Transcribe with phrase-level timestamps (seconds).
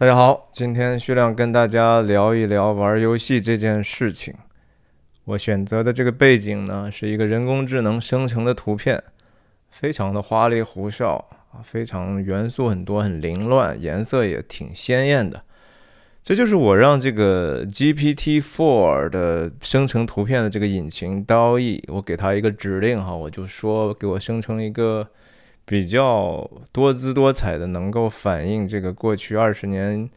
[0.00, 4.32] 大家好，今天徐亮跟大家聊一聊玩游戏这件事情。
[5.24, 9.04] 我选择的这个背景呢，是一个人工智能生成的图片，
[9.68, 15.42] 非常的花里胡哨啊，非常元素很多，很凌乱，颜色也挺鲜艳的。
[16.22, 25.06] 这就是我让这个 GPT-4 的生成图片的这个引擎 DALL-E，我给它一个指令哈，我就说给我生成一个。
[25.64, 30.10] 比较多姿多彩的，能够反映这个过去二十年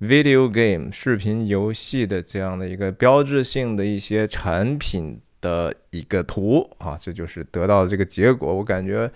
[0.00, 8.54] video game 视频游戏的这样的一个标志性的一些产品的一个图啊，这就是得到的这个结果。
[8.54, 9.10] 我感觉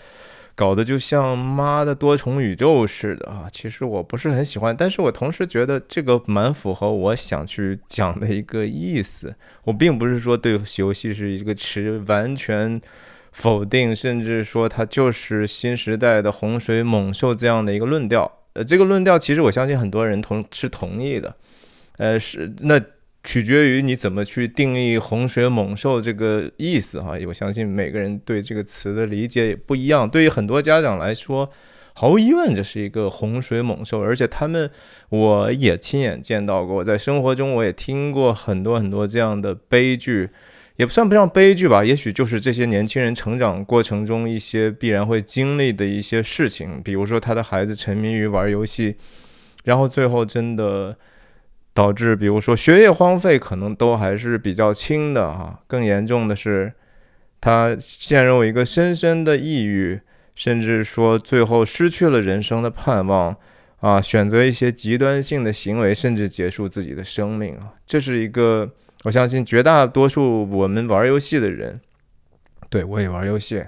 [0.56, 3.48] 搞得就像妈的多重宇宙似的啊！
[3.50, 9.34] 其实我不是很喜欢，但是我同时觉得这个蛮符合我想去讲的一个意思。
[9.64, 12.80] 我并不是说对游戏是一个持完全。
[13.34, 18.30] 否定，甚至说它就是新时代的洪水猛兽这样的一个论调。
[18.52, 21.34] 呃，这个论调其实我相信很多人同是同意的。
[21.96, 22.80] 呃，是那
[23.24, 27.18] 取决于你怎么去定义洪水猛兽这个意思哈。
[27.26, 30.08] 我相信每个人对这个词的理解也不一样。
[30.08, 31.50] 对于很多家长来说，
[31.94, 34.70] 毫无疑问这是一个洪水猛兽，而且他们
[35.08, 40.30] 我也亲眼见到过，在生活中我也听过很多很多这样的悲剧。
[40.76, 48.96] 也不算不上悲剧吧，也许就是这些年轻人成长过程中一些必然会经历的一些事情，比如说他的孩子沉迷于玩游戏，
[49.62, 50.96] 然后最后真的
[51.72, 55.60] 导致，比如说学业荒废，可能都还是比较轻的哈。
[55.68, 56.72] 更严重的是，
[57.40, 60.00] 他陷入一个深深的抑郁，
[60.34, 63.36] 甚至说最后失去了人生的盼望
[63.78, 68.72] 啊，选择一些极端性的行为，甚至结束自己的生命啊，这是一个。
[69.04, 71.80] 我相信绝大多数我们玩游戏的人，
[72.68, 73.64] 对我也玩游戏，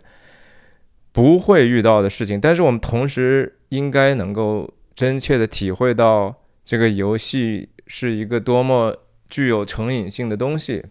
[1.13, 2.41] 不会遇到的事情。
[2.41, 6.35] 但是我们同时应该能够真切的体会到
[6.65, 8.97] 这个游戏是一个多么
[9.29, 10.85] 具有成瘾性的东西。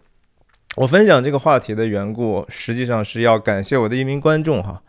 [0.76, 4.82] 我分享这个话题的缘故，实际上是要感谢我的一名观众哈，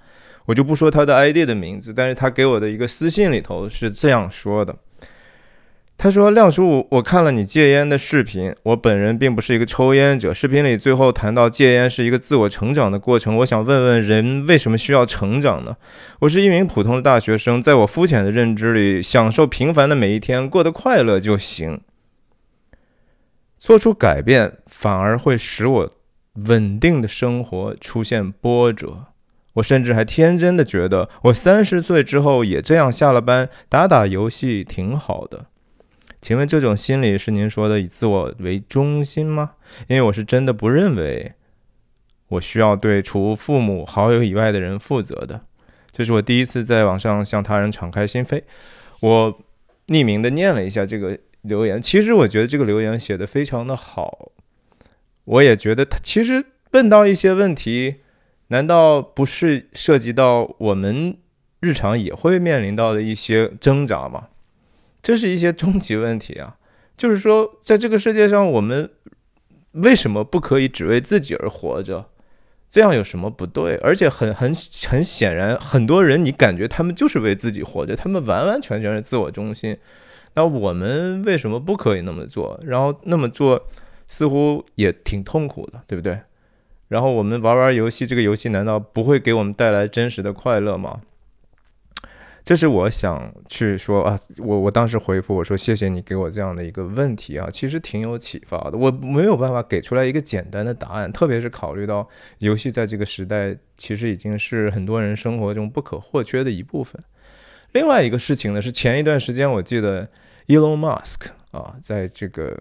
[0.45, 4.75] 我就不说他的 ID 的名字，但是他给我的一个私信里头是这样说的。
[5.99, 8.53] 他说：“亮叔，我看了你戒烟的视频。
[8.61, 10.31] 我本人并不是一个抽烟者。
[10.31, 13.37] 视频里最后谈到戒烟是一个自我成长的过程。
[13.37, 15.75] 我想问问，人为什么需要成长呢？
[16.19, 21.81] 我是一名普通的大学生，在我肤浅的认知里，享受平凡的每一天，过得快乐就行。
[23.57, 25.89] 做出改变反而会使我
[26.47, 29.05] 稳定的生活出现波折。
[29.55, 35.45] 我甚至还天真的觉得，我三十岁之后也这样下了班打打游戏挺好的。”
[36.27, 39.51] 请问这种心理是您说的以自我为中心吗？
[39.87, 41.31] 因为我是真的不认为
[42.27, 45.39] 我需要对除父母、好友以外的人负责的。
[45.93, 48.43] 这是我第一次在网上向他人敞开心扉。
[48.99, 49.39] 我
[49.87, 54.33] 匿名的念了一下这个留言，其实我觉得这个留言写的非常的好。
[55.23, 58.01] 我也觉得他其实问到一些问题，
[58.47, 61.15] 难道不是涉及到我们
[61.61, 64.27] 日常也会面临到的一些挣扎吗？
[65.07, 66.57] 这是一些终极问题啊，
[66.97, 68.89] 就是说，在这个世界上，我们
[69.71, 72.09] 为什么不可以只为自己而活着？
[72.69, 73.77] 这样有什么不对？
[73.77, 74.53] 而且很很
[74.89, 79.77] 很显然，很多人你感觉他们就是为自己活着，他们完完全全是自我中心。
[80.33, 82.59] 那我们为什么不可以那么做？
[82.65, 83.65] 然后那么做
[84.09, 86.19] 似乎也挺痛苦的，对不对？
[86.89, 90.99] 然后我们玩玩游戏，这个游戏难道不会给我们带来真实的快乐吗？
[92.47, 98.77] 这是我想去说啊，我我当时回复我说谢谢你给我这样的一个问题啊，其实挺有启发的。
[98.77, 106.97] 我没有办法给出来一个简单的答案，特别是考虑到游戏在这个时代其实已经是很多人生活中不可或缺的一部分。
[107.73, 110.07] 另外一个事情呢，是前一段时间我记得
[110.45, 112.57] Elon Musk 啊，在这个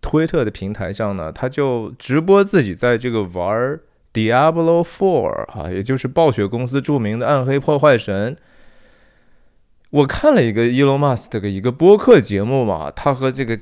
[0.00, 3.78] 推特的平台上呢，他就直播自己在这个玩
[4.14, 8.34] Diablo Four 啊，也就是暴雪公司著名的暗黑破坏神。
[9.92, 13.54] 我看了一个 Elon Musk 的一个播客节目嘛，他和这个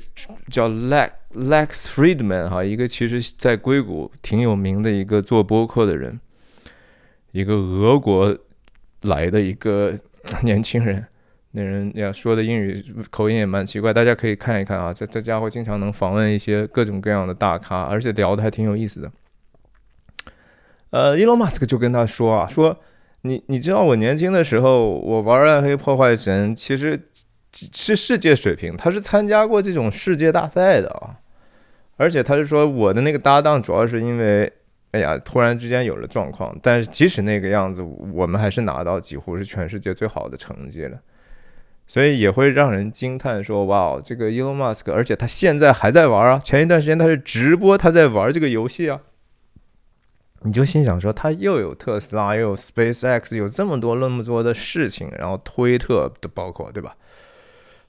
[0.49, 6.21] 叫 Lex Lex Friedman 哈，一个其实在硅谷挺有名的一个做播客的人，
[7.33, 8.39] 一个俄国
[9.03, 9.99] 来的一个
[10.43, 11.05] 年轻人，
[11.51, 19.11] 那人呀说的英语口音也蛮奇怪，大家可以看一看啊，这这家伙经常能访问一些各种各样的大咖，而且聊的还挺有意思的。
[20.91, 22.81] 呃，Elon Musk 就跟他说啊，说。
[23.23, 26.99] 你你知道我年轻的时候，我玩暗黑破坏神，其实
[27.53, 31.17] 是世界水平，他是参加过这种世界大赛的啊。
[31.97, 34.51] 而且他是说我的那个搭档，主要是因为，
[34.93, 36.57] 哎呀，突然之间有了状况。
[36.63, 37.83] 但是即使那个样子，
[38.15, 40.99] 我们还是拿到几乎是全世界最好的成绩了。
[41.87, 46.39] 所以也会让人惊叹说：“哇，这个 Elon Musk，而且他现在还在玩啊！
[46.39, 49.01] 前一段时间他是直播他在玩这个游戏啊。”
[50.43, 56.95] 你就心想说，他又有特斯拉，又有 SpaceX，有这么多那么多的事情，然后推特的包括，对吧？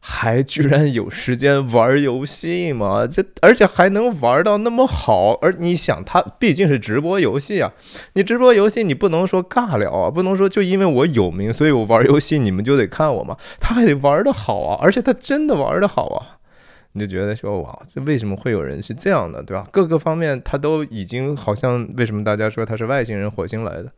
[0.03, 3.05] 还居然有时间玩游戏吗？
[3.05, 7.71] 这而且还能玩到那么好，而你想，他毕竟是直播游戏啊，
[8.13, 13.37] 你直播游戏你不能说尬聊啊，不能说就因为我有名，所以我玩游戏你们就得看我吗？
[13.59, 16.40] 他还得玩的好啊，而且他真的玩的好啊。
[16.93, 19.67] 你就觉得说哇，这为什么会有人是这样的，对吧？
[19.71, 23.91] 各个方面他都已经好像为什么大家说他是外星人、火星来的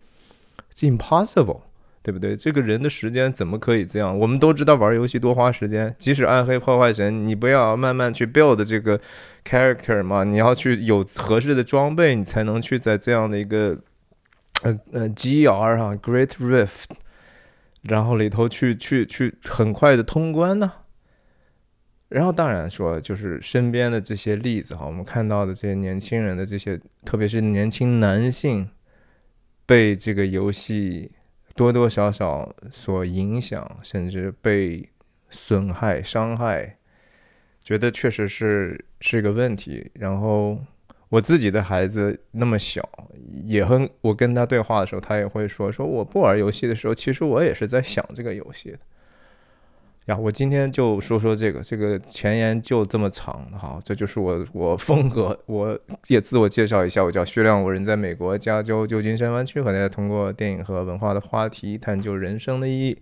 [0.77, 1.61] ？Impossible，
[2.01, 2.35] 对不对？
[2.35, 4.17] 这个人的时间怎么可以这样？
[4.19, 8.99] 我们都知道玩游戏多花时间，即使暗黑破坏神，你不要慢慢去 build 这个
[9.45, 13.77] character 嘛，你要去有合适的装备，你才能去在这样的一个
[14.61, 16.85] 呃呃 GR 哈 Great Rift，
[17.83, 20.71] 然后里头去去去很快的通关呢。
[22.13, 28.69] 然后当然说，就是身边的这些例子哈，我们看到的这些年轻人的这些，特别是年轻男性，
[29.65, 31.11] 被这个游戏
[31.55, 34.87] 多多少少所影响，甚至被
[35.31, 36.77] 损害、伤害，
[37.63, 39.89] 觉得确实是是个问题。
[39.95, 40.59] 然后
[41.09, 42.87] 我自己的孩子那么小，
[43.47, 48.77] 也很我跟他对话的时候，他也会说：说我不玩游戏的时候，其实我也是在想这个游戏的。
[50.07, 62.97] 呀，我今天就说说这个，这个前言就这么长，好，这就是我我风格，我也自我介绍一下，我叫薛亮，我人在美国加州旧金山湾区，和大家通过电影和文化的话题，探究人生的意义，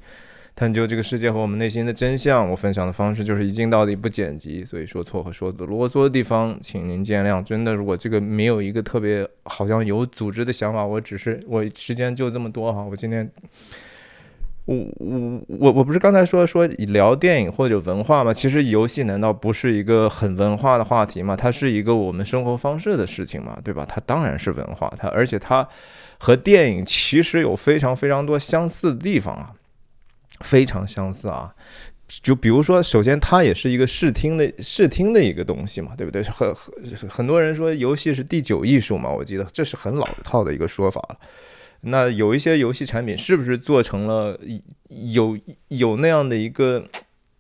[0.55, 2.47] 探究这个世界和我们内心的真相。
[2.47, 7.43] 我分享的方式就是一镜到底，不剪辑，所以说错和说的啰嗦的地方，请您见谅。
[7.43, 13.27] 真的，如果这个没有一个特别好像有组织的想法，我只是我时间就这么多哈，我今天。
[14.65, 18.31] 我我我我不是刚才说说聊电影或者文化吗？
[18.31, 21.35] 其实游戏难道不是一个很文化的话题吗？
[21.35, 23.85] 它是一个我们生活方式的事情嘛，对吧？
[23.87, 25.67] 它当然是文化，它而且它
[26.19, 29.51] 和电影其实有非常非常多相似的地方啊，
[30.41, 31.53] 非常相似啊。
[32.21, 36.21] 就比如说，首先它也是一个视听的视听的一个东西嘛，对不对？
[36.23, 41.17] 很很很多人说游戏是第九艺术嘛，我记得这是很老套的一个说法了。
[41.81, 44.39] 那有一些游戏产品是不是做成了
[44.89, 45.37] 有
[45.69, 46.85] 有那样的一个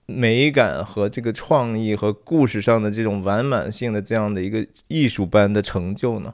[0.07, 6.33] 美感和这个创意和故事上的这种完满性的这样的一个艺术般的成就呢？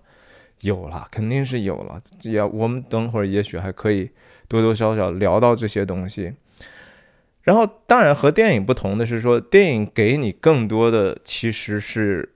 [0.61, 2.01] 有了，肯定是有了。
[2.21, 4.09] 也我们等会儿也许还可以
[4.47, 6.33] 多多少少聊到这些东西。
[7.43, 12.33] 然后，当然和电影不同的是说，电影给你更多的其实是。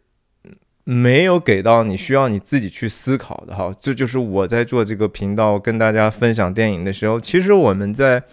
[0.84, 8.24] 没有给到你需要你自己去思考的哈，这就是我在做这个频道跟大家分享电影的时候，其实我们在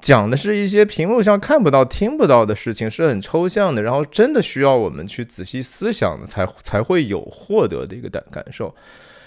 [0.00, 8.72] 讲的是一些屏幕上看不到、听不到的事情，是很抽象的，然后真的需要我们去仔细思想的，才才会有获得的一个感感受。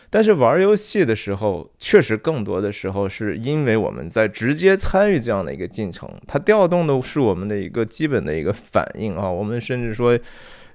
[0.09, 10.17] 但是玩游戏的时候，确实更多的时候是因为我们在直接参与这样的一个进程，它调动的是我们的一个基本的一个反应啊，我们甚至说，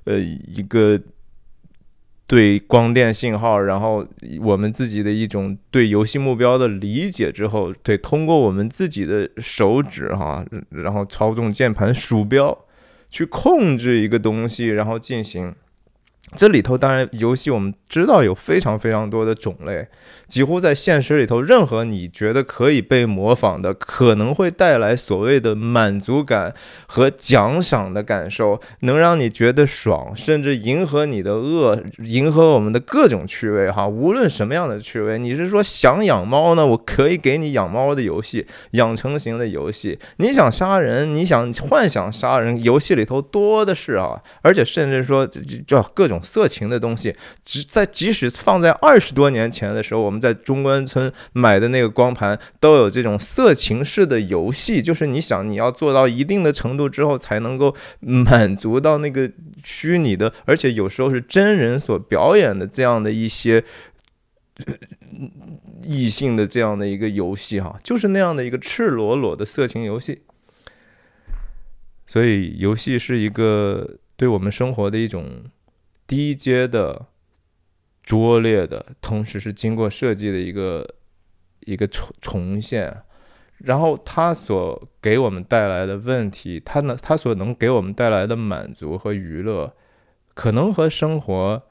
[0.04, 1.00] 呃，一个。
[2.26, 4.06] 对光电信号，然后
[4.40, 12.56] 我们自己的一种对游戏目标的理解之后，对通过我们自己的手指哈，然后操纵键盘、鼠标
[13.10, 15.54] 去控制一个东西，然后进行。
[16.36, 19.86] 这里头当然游戏我们知道有非常非常多的种类。
[20.26, 26.52] 几乎在现实里头，任何你觉得可以被模仿的，可能会带来所谓的满足感
[26.86, 33.86] 和奖赏的感受，能让你觉得爽，甚至迎合你的恶，迎合我们的各种趣味哈。
[33.86, 36.66] 无论什么样的趣味，你是说想养猫呢？
[36.66, 39.98] 我可以给你养猫的游戏，养成型的游戏。
[40.16, 44.20] 你想杀人，你想幻想杀人，游戏里头多的是啊。
[44.40, 45.26] 而且甚至说
[45.66, 50.24] 就各种色情的东西，只在即使放在二十多年前的时候，我们。
[50.24, 59.30] 在中关村买的那个光盘都有这种色情式的游戏，就是你想你要做到一定的程度之后，才能够满足到那个
[59.62, 63.62] 虚拟的，而且有时候是真人所表演的这样的一些
[65.82, 70.22] 异性的这样的一个游戏哈，就是那样的一个赤裸裸的色情游戏。
[72.06, 75.26] 所以，游戏是一个对我们生活的一种
[76.14, 77.06] 低阶的。
[78.06, 80.86] 拙劣的同时是经过设计的一个
[81.60, 82.94] 一个重重现，
[83.56, 89.74] 然后它所给我们带来的问题，它能它所能给我们带来的满足和娱乐，
[90.34, 91.62] 可能和生活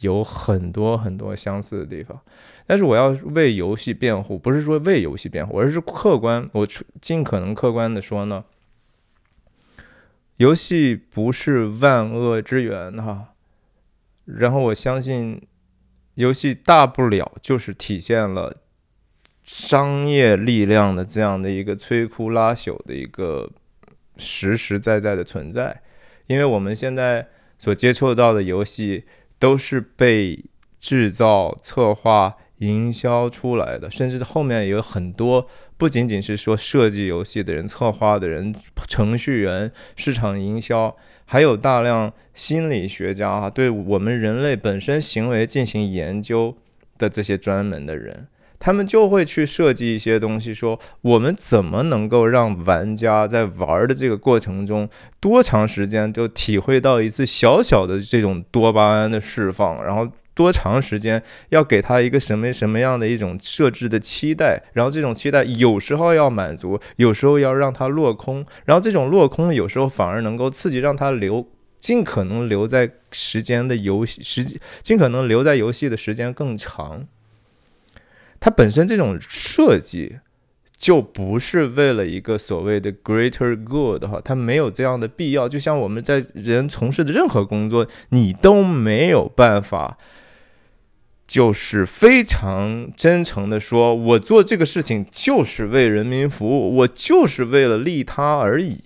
[0.00, 2.20] 有很多很多相似的地方。
[2.66, 6.66] 但是我要为游戏辩护，不是说为游戏辩护，而是客观，我
[7.00, 8.44] 尽可能客观的说呢，
[10.38, 13.34] 游戏不是万恶之源哈。
[14.26, 15.40] 然后我相信，
[16.14, 18.62] 游戏大不了就是体现了
[19.42, 23.50] 商业力量的这样的一个摧枯拉朽的一个
[24.18, 25.82] 实实在在的存在，
[26.26, 27.26] 因为我们现在
[27.58, 29.04] 所接触到的游戏
[29.38, 30.44] 都是被
[30.78, 32.36] 制造、策划。
[32.60, 38.54] 营销出来的，甚至后面有很多，不仅仅是说设计游戏的人、策划的人、
[38.88, 46.56] 程序员、市场营销，还有大量心理学家啊，对我们人类本身行为进行研究
[46.96, 48.26] 的这些专门的人，
[48.58, 54.88] 他们就会去设计一些东西，说我们怎么能够让玩家在玩的这个过程中，
[55.20, 60.08] 多长时间就体会到一次小小的这种多巴胺的释放，然后。
[60.36, 77.06] 多长时间要给他一个什么什么样的一种设置的期待，然后这种期待有时候要满足，有时候要让它落空，然后这种落空有时候反而能够刺激让他留，尽可能留在时间的游戏时，尽可能留在游戏的时间更长。
[78.38, 80.18] 它本身这种设计
[80.76, 85.48] 就不是为了一个所谓的 greater good 哈，它没有这样的必要。
[85.48, 89.96] 就像我们在人从事的任何工作，你都没有办法。
[91.26, 98.84] 就是非常真诚的说，我做这个事情就是为人民服务，我就是为了利他而已。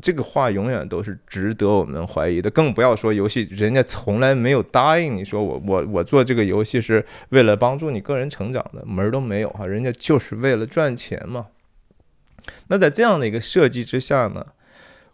[0.00, 11.46] 这个话永远都是值得我们怀疑的，更不要说游戏，人家从来没有答应你说我我我做这个游戏是为了帮助你个人成长的，门儿都没有哈，人家就是为了赚钱嘛。
[12.68, 14.46] 那在这样的一个设计之下呢？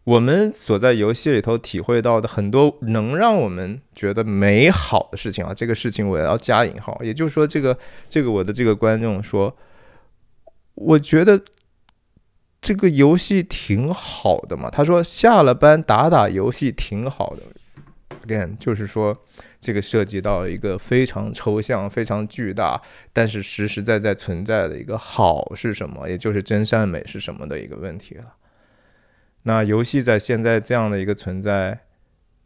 [0.07, 7.77] 我们所在游戏里头体会到的很多能让我们觉得美好的事情啊，这个事情我要加引号，也就是说，这个
[8.09, 9.57] 这个我的这个观众说，
[10.77, 11.43] 我觉得
[12.61, 14.71] 这个游戏挺好的嘛。
[14.71, 17.43] 他说下了班打打游戏挺好的。
[18.25, 19.25] Again，就是说
[19.59, 22.81] 这个涉及到一个非常抽象、非常巨大，
[23.13, 28.35] 但是实实在在存在的一个好是什么，也就是真善美是什么的一个问题了。
[29.49, 31.79] 那游戏在现在这样的一个存在，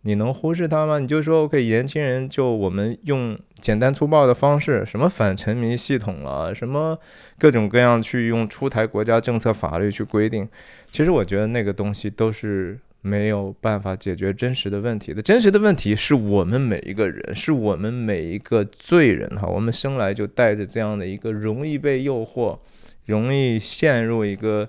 [0.02, 0.98] 你能忽视它吗？
[0.98, 6.98] 你就说 OK，年轻人就我们用简单粗暴的方式，什么反沉迷系统啊，什么
[7.38, 10.46] 各种各样去用出台国家政策法律去规定，
[10.90, 15.22] 其实我觉得那个东西都是没有办法解决真实的问题的。
[15.22, 22.58] 真实的问题是我们每一个人，是我们每一个罪人哈，我们生来就带着这样的一个容易被诱惑，
[23.06, 24.68] 容易陷入一个。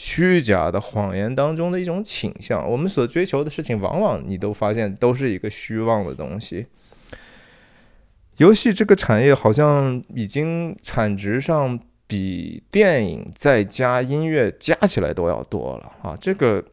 [0.00, 6.66] 虚假的谎言当中的一种倾向，我们所追求的事情，往往你都发现都是一个虚妄的东西。
[8.36, 11.76] 游戏这个产业好像已经产值上
[12.06, 16.16] 比电影再加音乐加起来都要多了啊！
[16.20, 16.64] 这个，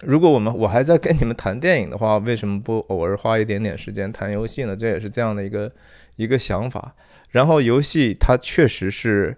[0.00, 4.74] 如果我们我还在跟你们谈电影的话，为什么不偶尔花一点点时间谈游戏呢？
[4.74, 5.70] 这也是这样的一个
[6.16, 6.94] 一个想法。
[7.32, 9.36] 然后游戏它确实是。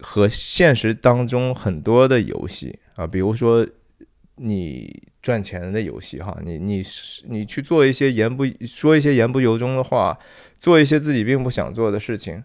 [0.00, 3.66] 和现实当中很多的游戏啊，比如说
[4.36, 6.82] 你赚钱的游戏哈，你你
[7.24, 10.18] 你去做一些言不说一些言不由衷的话，
[10.58, 12.42] 做一些自己并不想做的事情。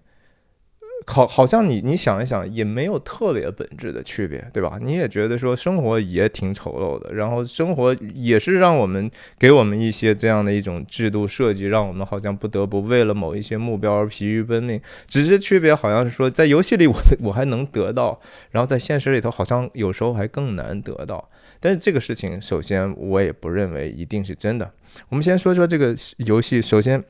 [1.07, 4.79] 好，好像你你想一想，也没有特别本质的区别，对吧？
[4.81, 14.81] 你也觉得说生活也挺丑陋的，然后生活也是让我们给我们一些这样的一种制度设计，让我们好像不得不为了某一些目标而疲于奔命。
[15.07, 21.29] 只是区别好像是说，在游戏里 我我还能得到，然后在现实里头好像有时候还更难得到。
[21.59, 24.71] 但是这个事情，首先我也不认为一定是真的。
[25.09, 27.03] 我们先说说这个游戏，首先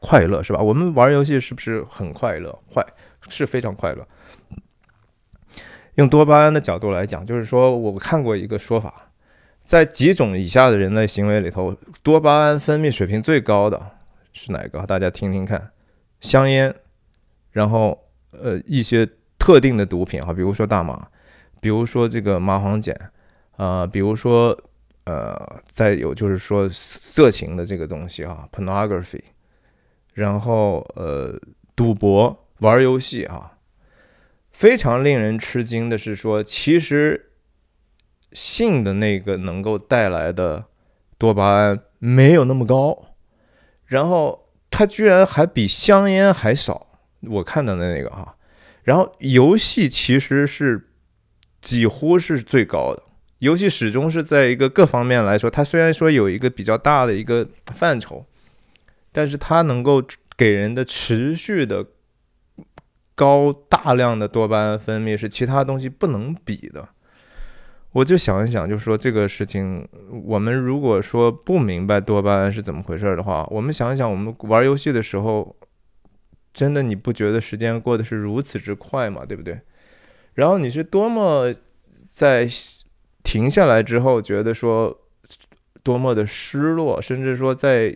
[0.00, 0.60] 快乐是吧？
[0.60, 2.58] 我们玩游戏是不是很快乐？
[2.74, 2.84] 坏。
[3.28, 4.04] 是非常快乐。
[5.96, 9.12] 用多巴胺的角度来讲，就是说，我看过一个说法，
[9.62, 13.78] 在几种以下的人类行为里头，多巴胺分泌水平最高的
[14.32, 14.84] 是哪个？
[14.86, 15.70] 大家听听看：
[16.20, 16.74] 香烟，
[17.52, 17.96] 然后
[18.32, 19.06] 呃一些
[19.38, 21.06] 特定的毒品哈，比如说大麻，
[21.60, 22.96] 比如说这个麻黄碱，
[23.56, 24.58] 啊，比如说
[25.04, 29.20] 呃再有就是说色情的这个东西哈，pornography，
[30.20, 31.40] 然后呃
[31.74, 32.44] 赌博。
[32.60, 33.52] 玩游戏啊，
[34.52, 37.32] 非常令人吃惊的是说，其实
[38.32, 40.66] 性的那个能够带来的
[41.16, 43.14] 多巴胺没有那么高，
[43.86, 47.00] 然后它居然还比香烟还少。
[47.22, 48.36] 我看到的那个哈，
[48.82, 50.90] 然后游戏其实是
[51.62, 53.02] 几乎是最高的，
[53.38, 58.26] 游戏始终是在一个各方面来说，它虽然说有一个比较大的一个范畴，
[59.12, 60.02] 但是它能够
[60.36, 61.86] 给人的持续的。
[63.16, 66.88] 高大量的多巴胺分泌是其他东西不能比的。
[67.92, 69.86] 我就想一想，就说这个事情，
[70.24, 75.54] 我们如果说不明白多巴胺是怎么回事的话，我们想一想，我们玩游戏的时候，
[76.54, 79.26] 真的你不觉得时间过得是如此之快吗？
[79.26, 79.60] 对不对？
[80.32, 81.52] 然后你是多么
[82.08, 82.48] 在
[83.22, 84.98] 停下来之后，觉得说
[85.82, 87.94] 多么的失落，甚至说在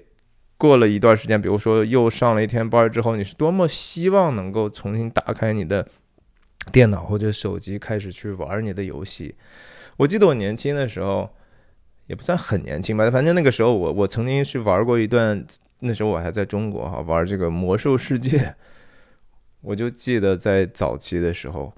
[0.57, 5.87] 过了一段时间，比如说又上了一天班之后，你是多么希望能够重新打开你的
[6.73, 9.35] 电脑或者手机，开始去玩你的游戏。
[9.97, 11.29] 我记得我年轻的时候，
[12.07, 15.45] 也不算很年轻吧，反正那个时候我我曾经是玩过一段，
[15.81, 18.55] 那时候我还在中国哈，玩这个魔兽世界。
[19.61, 21.75] 我就记得在早期的时候，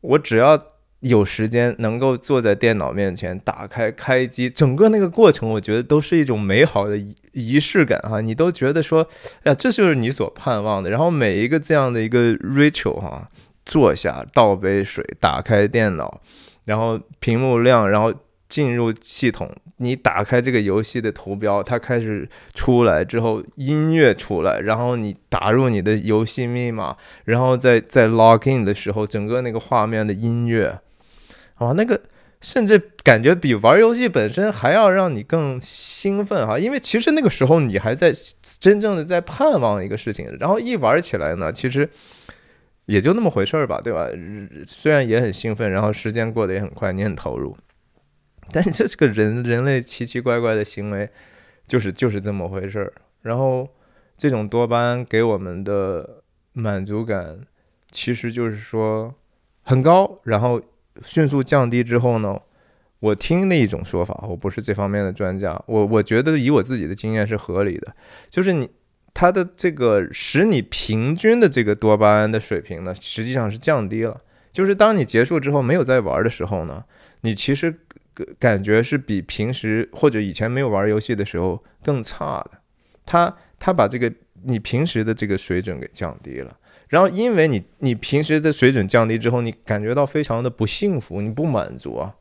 [0.00, 0.62] 我只要
[1.00, 9.06] 有时间能够坐在电脑面前，打开开机，整个那个过程，我觉得都是一种美好的仪仪式感哈，你都觉得说，
[9.44, 10.90] 哎呀，这就是你所盼望的。
[10.90, 13.28] 然后每一个这样的一个 ritual 哈，
[13.64, 16.20] 坐下倒杯水，打开电脑。
[16.64, 18.12] 然后屏幕亮，然后
[18.46, 30.78] 进入系统，你打开这个游戏的图标，它开始出来之后，音乐出来，然后你打入你的游戏密码，然后在在 log in 的时候，整个那个画面的音乐，
[31.58, 32.00] 啊，那个
[32.40, 38.12] 甚至感觉比玩游戏本身还要让你更兴奋哈，因为其实那个时候你还在
[38.58, 41.88] 真正的在盼望一个事情，然后一玩起来呢，其实。
[42.88, 44.08] 也就那么回事儿吧，对吧？
[44.66, 47.54] 虽然也很兴奋，然后时间过得也很快，你很投入，
[48.50, 51.06] 但是这是个人人类奇奇怪怪的行为，
[51.66, 52.90] 就是就是这么回事儿。
[53.20, 53.68] 然后
[54.16, 56.22] 这种多巴胺给我们的
[56.54, 57.40] 满足感，
[57.90, 59.14] 其实就是说
[59.60, 60.58] 很高，然后
[61.02, 62.40] 迅速降低之后呢，
[63.00, 67.94] 我听那一种说法，我不是这方面的专家，我我觉得以我自己的经验是合理的，
[68.28, 68.68] 就是你。
[69.14, 74.20] 它的这个使你平均的这个多巴胺的水平呢，实际上是降低了。
[74.52, 76.84] 就是当你结束之后没有再玩的时候呢，
[77.22, 77.74] 你其实
[78.38, 82.52] 感觉是比平时或者以前没有玩游戏的时候更差的。
[83.04, 84.12] 它它把这个
[84.44, 86.56] 你平时的这个水准给降低了。
[86.88, 92.14] 然后因为你你平时的水准降低之后，你感觉到非常的不幸福，你不满足啊，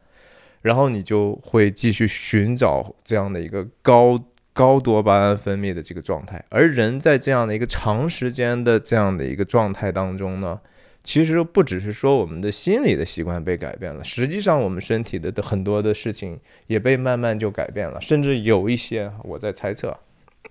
[0.62, 4.23] 然后你就会继续寻找这样的一个高。
[4.58, 10.60] 高多巴胺分泌的这个状态，而人在这样的一个长时间的这样的一个状态当中呢，
[11.03, 19.95] 其实不只是说我们的心理的习惯被改变了，实际上我们身体的很多的事情也被慢慢就改变了，甚至有一些我在猜测，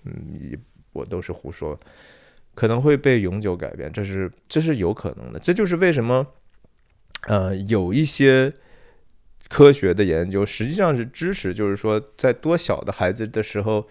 [0.04, 0.56] 嗯，
[0.92, 1.76] 我都是胡说，
[2.56, 6.26] 可能会被永久改变，这是这是有可能的，这就是为什么，
[7.28, 8.52] 呃，有一些。
[9.48, 13.86] 科学的研究实际上是支持，就是说，在多小的孩子的时候，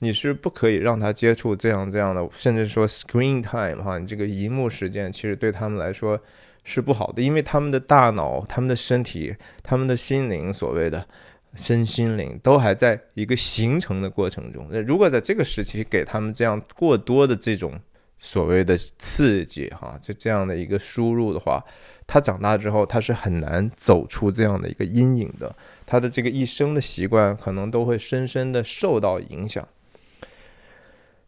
[0.00, 6.20] 你是不可以让他接触这样这样的，甚至说 screen time 哈，你这个荧幕时间其实对他们来说
[6.62, 11.08] 是不好的，因为他们的大脑、他们的身体、他们的心灵，所谓的
[11.54, 14.68] 身心灵都还在一个形成的过程中。
[14.70, 17.72] 那如果在这个时期给他们这样过多的这种
[18.18, 21.64] 所谓的刺激哈，就这样的一个输入的话，
[22.06, 25.54] 他长大之后，他是很难走出这样的一个阴影的。
[25.86, 29.66] 他的这个一生的习惯可能都会深深的受到影响。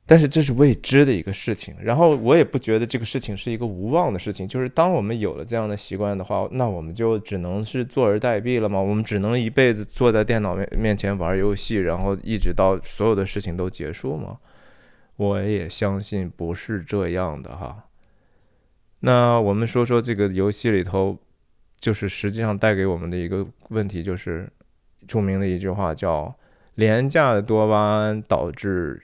[0.05, 1.73] 但是这是未知的一个事情。
[1.81, 4.49] 然后我也不觉得这个事情是一个无望的事情。
[4.49, 8.81] 就是当我们有了这样的习惯的话，那我们就只能是坐而待毙了吗？
[8.81, 14.37] 我们只能一辈子坐在电脑面面前玩游戏，然后一直到所有的事情都结束吗？
[15.21, 17.91] 我也相信不是这样的哈。
[19.01, 21.19] 那我们说说这个游戏里头，
[21.79, 24.51] 就是实际上带给我们的一个问题，就是
[25.07, 26.35] 著名的一句话叫
[26.77, 29.03] “廉价的多巴胺导致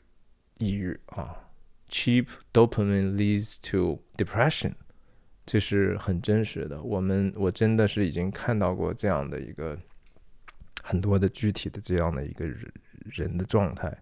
[0.57, 1.37] 抑郁”啊
[1.91, 4.73] ，“cheap dopamine leads to depression”，
[5.45, 6.83] 这是很真实的。
[6.83, 9.79] 我们我真的是已经看到过这样的一个
[10.83, 12.73] 很多的具体的这样的一个人
[13.05, 13.95] 人的状态。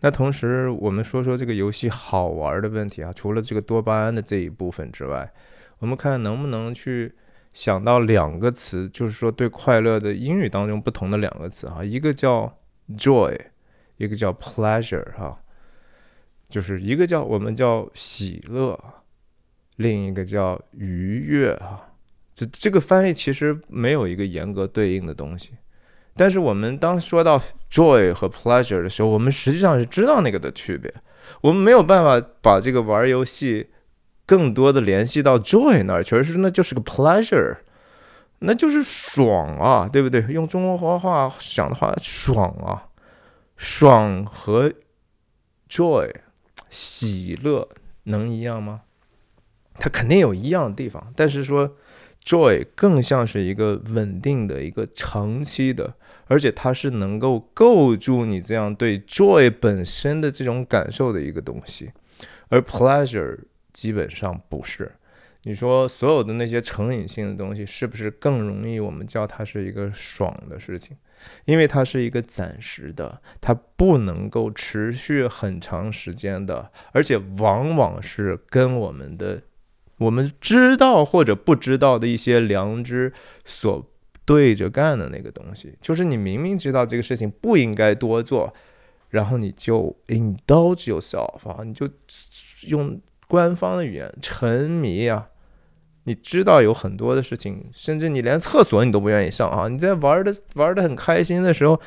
[0.00, 3.12] 那同时，我们说说这个游戏好玩的问题啊。
[3.12, 5.30] 除了这个多巴胺的这一部分之外，
[5.78, 7.12] 我们看能不能去
[7.52, 11.84] 想到两个词，就是说对快乐的英语当中不同的两个词哈。
[11.84, 12.58] 一个叫
[12.96, 13.38] joy，
[13.98, 15.38] 一个叫 pleasure 哈，
[16.48, 18.78] 就是一个叫我们叫喜乐，
[19.76, 21.92] 另一个叫愉悦哈。
[22.34, 25.50] 这这个翻译其实没有一个严格对应的东西。
[26.20, 30.92] 但是我们当说到 joy 和 pleasure 的时候，我们实际上是知道那个的区别。
[31.40, 33.70] 我们没有办法把这个玩游戏
[34.26, 37.56] 更多的联系到 joy 那儿，确实那就是个 pleasure，
[38.40, 40.20] 那就是爽啊，对不对？
[40.28, 42.88] 用中国话讲的话，爽啊，
[43.56, 44.70] 爽和
[45.70, 46.12] joy
[46.68, 47.66] 喜乐
[48.04, 48.82] 能一样吗？
[49.78, 51.76] 它肯定有一样的地方，但是说
[52.22, 55.94] joy 更像是一个稳定的一个长期的，
[56.30, 61.90] 而且它是能够构筑你这样对 joy 本身的这种感受的一个东西，
[62.50, 63.36] 而 pleasure
[63.72, 64.92] 基本上不是。
[65.42, 70.96] 你说所有的那些成瘾性的东西，是不是更容易我们叫它是一个爽的事情？
[71.46, 79.42] 因为它是一个暂时的，它不能够持续很长时间的，而且往往是跟我们的
[79.98, 83.12] 我们知道或者不知道的一些良知
[83.44, 83.90] 所
[84.30, 85.74] 对着干的那个东西。
[85.80, 88.54] 就是你明明知道这个事情不应该多做，
[89.08, 91.88] 然后你就 indulge yourself 啊，你就
[92.68, 95.26] 用官方的语言沉迷啊。
[96.04, 99.68] 你知道有很多的事情，甚至你连厕所你都不愿意上啊！
[99.68, 101.80] 你在玩的玩的很开心的时候，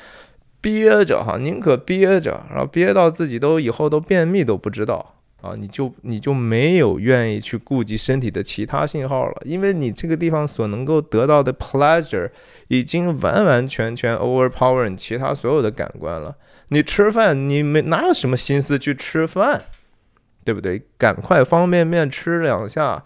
[0.62, 5.54] 憋着哈，宁可憋着，然后憋到自己都以后都便秘都不知道啊！
[5.58, 12.32] 你就你就没有愿意去顾及身体的其他信号了，因为你这个地方所能够得到的 pleasure
[12.70, 16.34] 已经完完全全 overpower 你其他所有的感官了。
[16.70, 19.62] 你吃饭，你没哪有什么心思去吃饭，
[20.46, 20.82] 对不对？
[20.98, 23.04] 赶快方便面吃两下。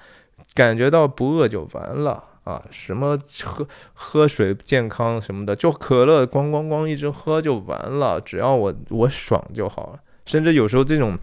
[0.54, 2.64] 感觉到不饿就完了啊！
[2.72, 8.20] 什么喝喝水健康什么的，就可乐咣咣咣一直喝就完了。
[8.22, 10.00] 只要我我爽就好了。
[10.26, 11.18] 甚至有时候这种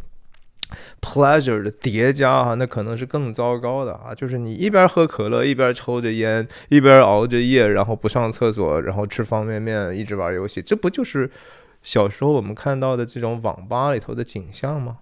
[1.01, 4.15] pleasure 的叠加哈，那可能是更糟糕的啊！
[4.15, 11.31] 就是你一边喝可乐，一边抽着烟，一边熬着夜，然后不上厕所，然后吃方便面，一直玩游戏，这不就是
[11.83, 14.99] 小时候我们看到的这种网吧里头的景象吗？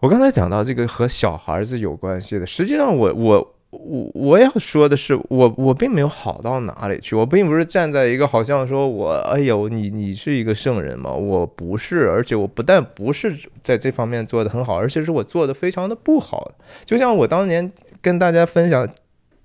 [0.00, 16.50] 我刚才讲到这个和小孩子有关系的，实际上我我我我要说的是，我我并没有好到哪里去，我并不是站在一个好像说我哎呦你你是一个圣人嘛，我不是，而且我不但不是在这方面做的很好，而且是我做的非常的不好。
[16.86, 18.88] 就像我当年跟大家分享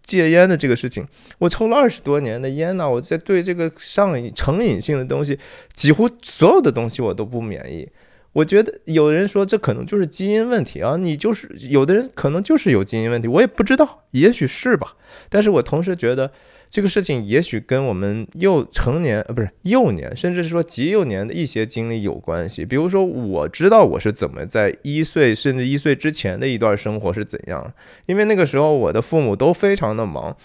[0.05, 1.05] 戒烟的这个事情，
[1.39, 5.37] 我抽了二十多年的烟呢，我在对这个上瘾成瘾性的东西，
[5.73, 7.89] 几乎所有的东西我都不免疫。
[8.33, 14.95] 我觉得有人说这可能就是基因问题啊，你就是有的人可能就是有基因问题，我也不知道，也许是吧。
[15.29, 16.31] 但是我同时觉得
[16.67, 22.65] 这个事情也许跟我们幼成年呃不是幼年，甚至是说极幼年的一些经历有关系。
[22.65, 27.71] 比如说，我知道我是怎么在一岁甚至一岁之前的一段生活是怎样，
[28.07, 30.35] 因为那个时候我的父母都非常的忙，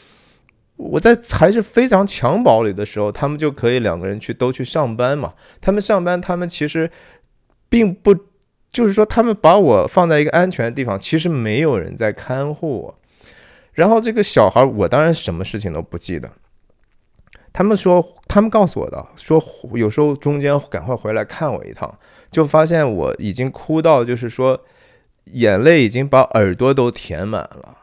[0.77, 5.33] 我在还是非常襁褓里的时候，他们就可以两个人去都去上班嘛。
[5.63, 6.91] 他们上班，他们其实。
[7.69, 8.15] 并不，
[8.71, 12.99] 就是说，他们把我放在一个安全的地方，其实没有人在看护我。
[13.73, 16.31] 然后这个小孩，我当然什么事情都不记得。
[17.53, 19.43] 他们说，他们告诉我的，说
[19.75, 21.93] 有时候中间赶快回来看我一趟，
[22.31, 24.61] 就发现我已经哭到，就是说
[25.33, 27.77] 眼泪已经把耳朵都填满了。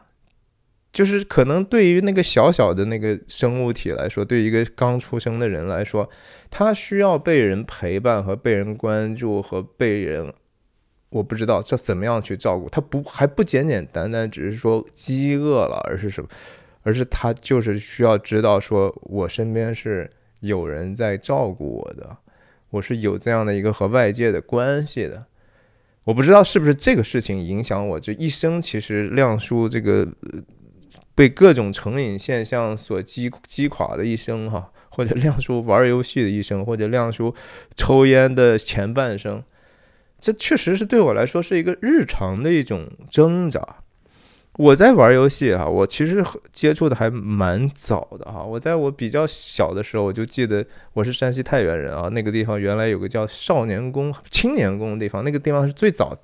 [0.92, 6.08] 就是可能对于那个小小的那个生物体来说，对于一个刚出生的人来说，
[6.58, 10.32] 他需要被人陪伴和被人关注和被人，
[11.10, 16.28] 我不知道这怎么样去照顾他，不还不简简单单只是说饥饿了，而是什么？
[16.80, 22.16] 而是他就是需要知道说我身边是有人在照顾我的，
[22.70, 25.26] 我是有这样的一个和外界的关系的。
[26.04, 30.08] 我不知道是不是这个事情影响我这一生，其实亮叔这个。
[31.14, 37.34] 被各种成瘾现象所击击垮的一生，哈，或者亮叔玩游戏的一生，或者亮叔
[37.76, 39.42] 抽烟的前半生，
[40.18, 43.60] 这确实是对我来说是一个日常的一种挣扎。
[44.54, 48.42] 我在玩游戏啊，我其实接触的还蛮早的哈。
[48.42, 56.16] 我在我比较小的时候，我就记得我是山西太原人啊，那个地方原来有个叫少年宫、青年宫的地方，那个地方是最早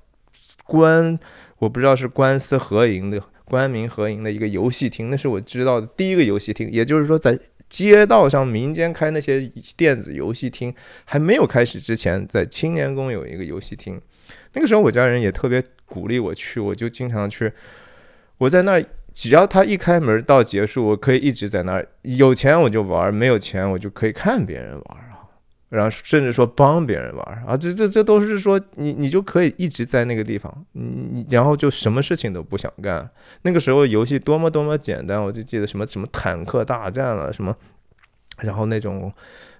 [0.65, 1.19] 官，
[1.59, 3.21] 我不知道是官司合营的。
[3.45, 6.71] 官民合营的一个游戏厅，那是我知道的第一个游戏厅。
[6.71, 7.37] 也就是说，在
[7.73, 10.71] 街道上民间开那些电子游戏厅
[11.05, 13.99] 还没有开始之前，在青年宫有一个游戏厅。
[14.53, 17.51] 那个时候，我家人也特别鼓励我去，我就经常去。
[18.37, 21.87] 我在那儿，只要他一开门到结束，我可以一直在那儿。
[22.03, 25.02] 有钱我就玩，没有钱我就可以看别人玩。
[25.73, 33.09] 然后甚至说帮别人玩啊，这这这都是说你你就可以一直在那个地方，你你然后就什么事情都不想干。
[33.41, 37.55] 那个时候游戏多么多么简单，我就记得什么什么坦克大战了什么，
[38.41, 39.11] 然后那种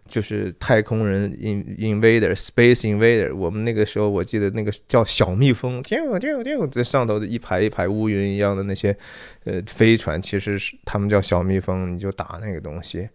[0.05, 8.95] 就是太空人 in invader space invader，我们那个时候我记得那个叫小蜜蜂，丢丢丢，在上头的一排一排乌云一样的那些
[9.45, 13.09] 呃飞船，其实是他们叫小蜜蜂，你就打那个东西。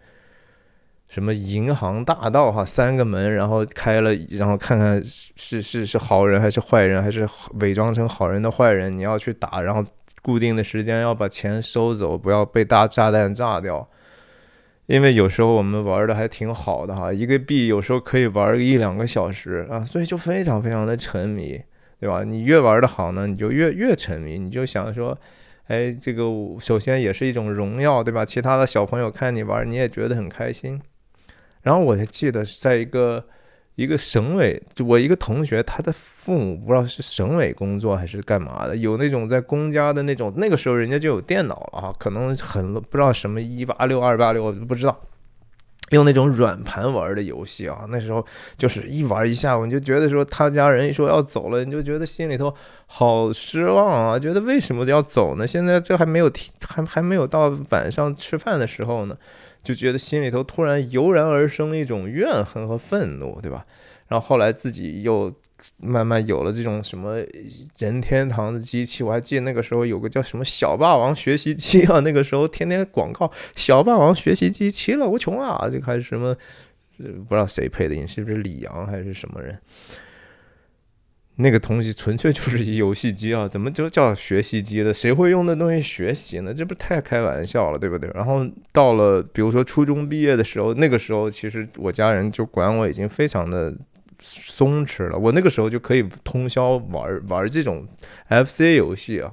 [1.09, 7.27] 什么银行大盗哈，三个门，然后开了，然后看看是是是好人还是坏人，还是
[7.61, 9.83] 伪装成好人的坏人，你要去打，然后
[10.21, 13.89] 固定的时间要把钱收走，不要被大炸弹炸掉。
[14.85, 21.61] 因为有时候我们玩的还挺好的哈，一个币有时候可以玩一两个小时啊，所以就非常非常的沉迷，
[22.01, 22.25] 对吧？
[22.25, 25.19] 你越玩的好呢，你就越越沉迷，你就想说，
[25.67, 26.25] 哎，这个
[26.59, 28.25] 首先也是一种荣耀，对吧？
[28.25, 30.81] 其他的小朋友看你玩，你也觉得很开心。
[31.63, 33.25] 然后我还记得在一个。
[33.79, 45.01] 一个省委，就我一个同学，他的父母不知道是省委工作还是干嘛的，有那种在公家的那种，那个时候人家就有电脑了啊，可能很不知道什么一八六二八六，我不知道，
[45.91, 52.53] 用那种软盘玩的游戏啊，那时候就是一玩一下午，你就觉得说他家人一说要走了，你就觉得心里头
[52.87, 55.47] 好失望啊，觉得为什么要走呢？
[55.47, 59.17] 现在这还没有提，还还没有到晚上吃饭的时候呢。
[59.63, 63.67] 就觉得心里头突然油然而生一种怨恨和愤怒，对吧？
[64.09, 65.31] 然后后来自己又
[65.77, 67.17] 慢慢有了这种什么
[67.77, 76.35] 任天堂的机器，我还记得那个时候有个叫什么小霸王学习机啊，那个时候天天广告小霸王学习机其乐无穷啊，就还是什么
[76.97, 79.59] 不知道谁配的音，是不是李阳还是什么人？
[81.41, 84.93] 那个东西纯粹就是一游戏机啊，怎么就叫学习机了？
[84.95, 86.53] 谁会用那东西学习呢？
[86.53, 88.11] 这不太开玩笑了，对不对？
[88.13, 93.73] 然后到了比如说初中毕业的时候，那个时候其实我家人就管我已经非常的
[94.19, 97.87] 松弛了，我那个时候就可以通宵玩玩这种
[98.29, 99.31] FC 游戏啊，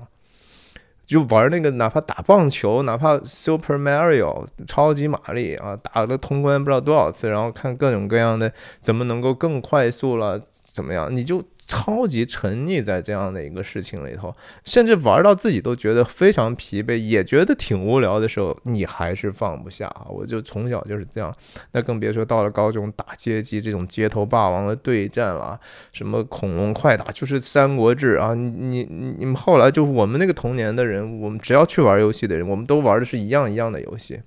[1.07, 11.07] 就玩那个哪怕打棒球，哪怕 Super Mario 超级玛丽啊，打了通关不知道多少次，然后看各种各样的怎么能够更快速了，怎么样？
[11.09, 11.43] 你就。
[11.67, 20.05] 超级沉溺在这样的一个事情里头，甚至玩到自己都觉得非常疲惫，也觉得挺无聊的时候，你还是放不下啊！
[20.09, 21.35] 我就从小就是这样，
[21.71, 25.59] 那更别说到了高中打街机这种街头霸王的对战了，
[25.91, 28.35] 什么恐龙快打，就是三国志啊！
[28.35, 34.19] 你你你们后来就是我们那个童年的人，我们只要去玩游戏的人，我们都玩的是一样一样的游戏。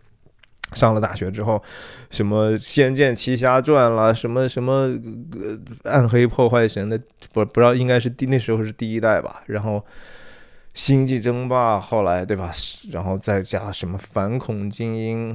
[0.73, 1.63] 上了大学之后，
[2.11, 4.89] 什么《仙剑奇侠传》啦，什么什么
[5.85, 7.01] 《暗黑破坏神》的，
[7.33, 9.43] 不不知道应该是第那时候是第一代吧。
[9.47, 9.77] 然后
[10.75, 12.53] 《星际争霸》后来对吧？
[12.91, 15.33] 然后再加什么《反恐精英》。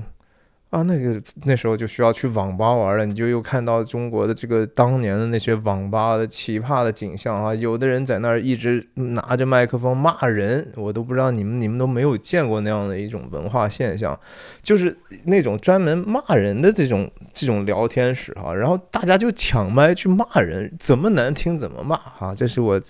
[0.74, 7.54] 啊，那个那时候就需要去网吧玩了，你就又看到中国的这个当年的那些网吧的奇葩的景象啊！
[7.54, 14.20] 有的人在那儿一直拿着麦克风骂人，我都不知道你们你们都没有见过那样的一种文化现象，
[14.64, 22.82] 就是那种专门骂人的这种这种聊天室哈，然后大家就抢麦去骂人，怎么难听怎么骂哈，这是我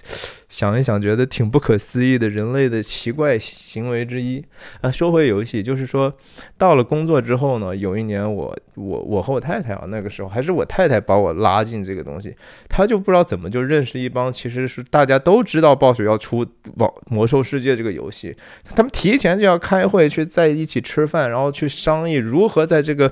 [0.53, 4.45] 想一想觉得挺不可思议的人类的奇怪行为之一
[4.81, 4.91] 啊。
[4.91, 6.13] 说回游戏，就是说
[6.59, 7.75] 到了工作之后呢。
[7.75, 12.35] 有一年，我我我和我太太啊，那个时候还是我太太把我拉进这个东西，
[12.69, 18.37] 她就不知道怎么就认识一帮，其实是大家都知道暴雪要出《网魔兽世界》这个游戏，
[18.75, 23.11] 他们提前就要开会去在一起吃饭，然后去商议如何在这个。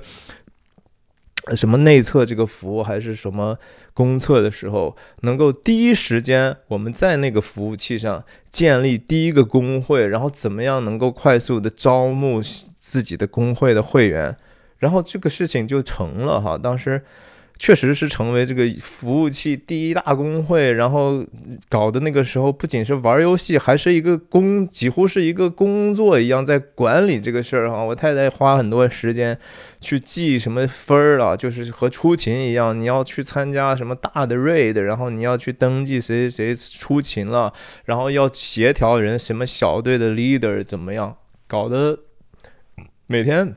[1.56, 3.58] 什么内测这个服务还是什么
[3.94, 12.42] 公测的时候，能够第一时间我们在那个服务器上建立第一个工会，然后怎么样能够快速的招募
[12.80, 14.36] 自己的工会的会员，
[14.80, 16.58] 然后这个事情就成了哈。
[16.58, 17.04] 当时。
[17.62, 21.24] 确实是成为这个服务器第一大工会，然后
[21.70, 27.84] 搞的那个时候，不仅是玩游戏，还是一个工，几乎是一个工作一样在管理这个事儿哈。
[27.84, 29.38] 我太太花很多时间
[29.80, 37.54] 去记什么分儿了，就是和出勤一样，你要去参加什么大的 raid，然后你要去登记谁谁出勤了，
[37.86, 42.00] 然后要协调人什么小队的 leader 怎么样，搞得
[43.06, 43.56] 每天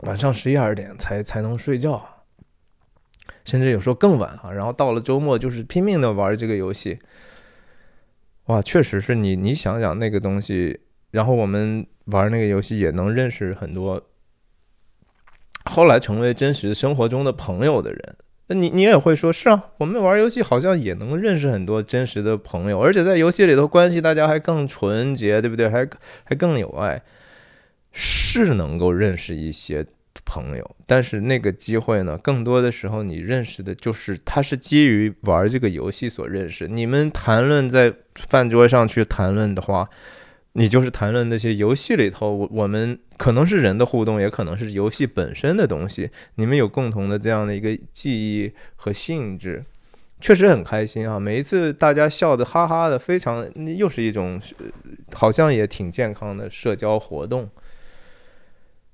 [0.00, 2.19] 晚上十一二点才才能睡觉。
[3.44, 6.98] 甚至有时候更晚啊，然后到了周末就是拼命的玩这个游戏，
[8.46, 14.02] 哇，确实是你你想想那个东西，然后我们玩那个游戏也能认识很多，
[15.64, 18.16] 后来成为真实生活中的朋友的人，
[18.48, 25.68] 那你你也会说，是啊，我们玩游戏好像也能认识很多真实的朋友，而且在游戏里头关系大家还更纯洁，对不对？
[25.68, 25.88] 还
[26.24, 27.02] 还更有爱，
[27.92, 29.86] 是能够认识一些。
[30.24, 32.18] 朋友，但是那个机会呢？
[32.18, 36.66] 更多的时候，你认识的就是他是基于玩这个游戏所认识。
[36.68, 39.88] 你们谈论在饭桌上去谈论的话，
[40.52, 46.10] 你就是谈论那些游戏里头，我我们可能是人的互动，也可能是游戏本身的东西。
[46.34, 49.64] 你们有共同的这样的一个记忆和性质，
[50.20, 51.20] 确实很开心啊！
[51.20, 54.40] 每一次大家笑的哈哈的，非常又是一种
[55.12, 57.48] 好像也挺健康的社交活动。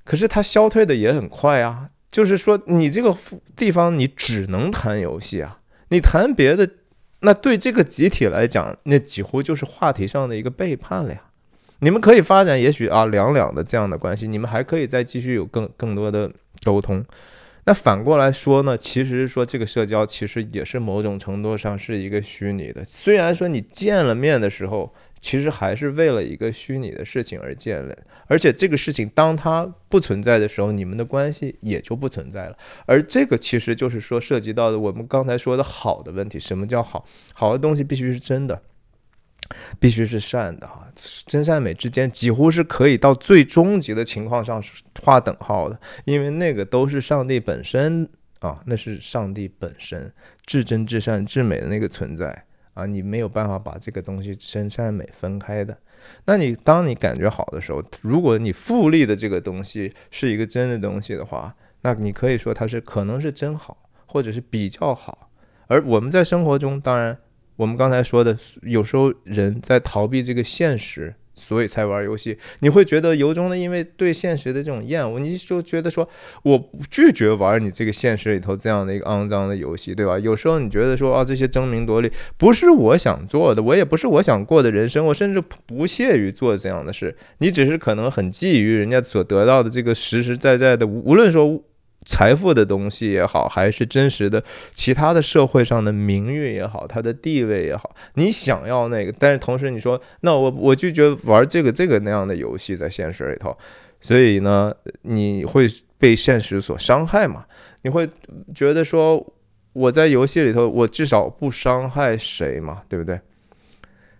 [0.07, 3.14] 可是它消退的也很快啊，就是说你这个
[3.55, 6.71] 地方你只能谈游戏啊，你谈别的，
[7.21, 11.23] 那对这个集体来讲，那几乎就是话题上的一个背叛了呀。
[11.81, 16.31] 你们可以发展，也许啊两两的这样的关系，你们还可以再继续有更更多的
[16.64, 17.05] 沟通。
[17.64, 22.85] 那反过来说呢，其实说这个社交其实也是某种程度上是一个虚拟的。
[22.85, 24.95] 虽然说你见了面的时候，
[25.27, 27.93] 其实还是为了一个虚拟的事情而建立，
[28.29, 32.57] 而且这个事情当它不存在的时候，你们的关系也就不存在了。
[32.87, 36.39] 而这个其实就是说涉及到的我们刚才说的好的问题。
[36.39, 37.05] 什么叫好？
[37.35, 38.62] 好的东西必须是真的。
[39.81, 40.89] 必须是善的哈，
[41.27, 44.62] 真善美之间几乎是可以到最终极的情况上
[45.03, 48.09] 画等号的，因为那个都是上帝本身
[48.39, 50.12] 啊，那是上帝本身
[50.45, 52.46] 至真至善至美的那个存在
[52.77, 55.77] 啊，你没有办法把这个东西真善美分开的。
[56.27, 65.31] 那你当你感觉好的时候，如果你复利的这个东西是一个真的东西的话，那你可以说它是可能是真好，或者是比较好。
[65.67, 67.19] 而我们在生活中，当然。
[67.57, 72.37] 我们刚才说的，有时候人在逃避这个现实，所以才玩游戏。
[72.61, 76.09] 你会觉得由衷的因为对现实的这种厌恶，你就觉得说，
[76.42, 80.18] 我拒绝玩你这个现实里头这样的一个肮脏的游戏，对吧？
[80.18, 87.14] 有时候你觉得说，啊，这些争名夺利不是我想做的，我也不是我想过的人生，我甚至不屑于做这样的事。
[87.38, 91.62] 你只是可能很觊觎人家所得到的这个实实在在的，无论说。
[92.07, 103.55] 财富的东西也好，还是真实的其他的社会上的名誉也好，他的地位也好，你想要那个，但是同时你说，那我我拒绝玩这个这个那样的游戏在现实里头，
[104.01, 105.66] 所以呢，你会
[105.99, 107.45] 被现实所伤害嘛？
[107.83, 108.09] 你会
[108.55, 109.35] 觉得说
[109.73, 113.21] 我在游戏里头，我至少不伤害谁嘛，对不对？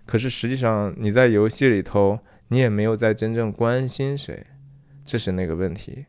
[0.05, 2.19] 可是实际上你在游戏里头，
[2.49, 4.45] 你也没有在真正关心谁，
[5.05, 6.07] 这是那个问题。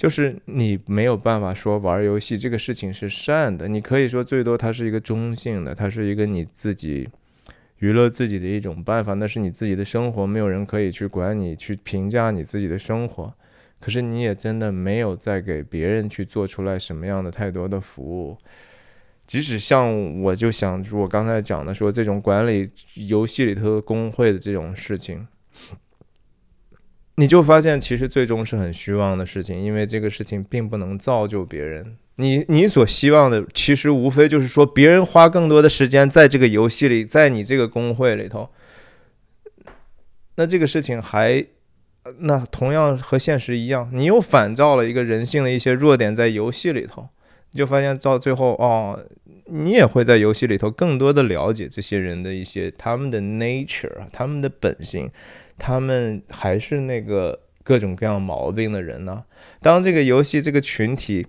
[0.00, 7.06] 就是你没有办法说玩游戏这个事情是善的，你可以说最多它是一个中性的，它是一个你自己
[7.80, 13.30] 娱乐自己的一种办法，那是你自己的生活，没有人可以去管你去评价你自己的生活。
[13.78, 18.38] 可是你也真的没有在给别人去做出来什么样的太多的服务，
[19.26, 25.28] 即使像我就想我刚才讲的说这种管理游戏里头工会的这种事情。
[27.20, 31.98] 你就发现，其实最终是很虚妄的事情，因为这个事情并不能造就别人。
[32.16, 38.48] 你你所希望的，其实无非就是说，别人花更多的时间在这个游戏里，在你这个工会里头。
[40.36, 41.44] 那这个事情还，
[42.20, 47.06] 那同样和现实一样，你又反照了一个人性的一些弱点在游戏里头，
[47.50, 48.98] 你就发现到最后，哦，
[49.44, 55.10] 你也会在游戏里头更多的了解这些人的一些他们的 nature 啊，他们的本性。
[55.60, 59.22] 他们还是那个各种各样毛病的人呢。
[59.60, 61.26] 当这个游戏这个群体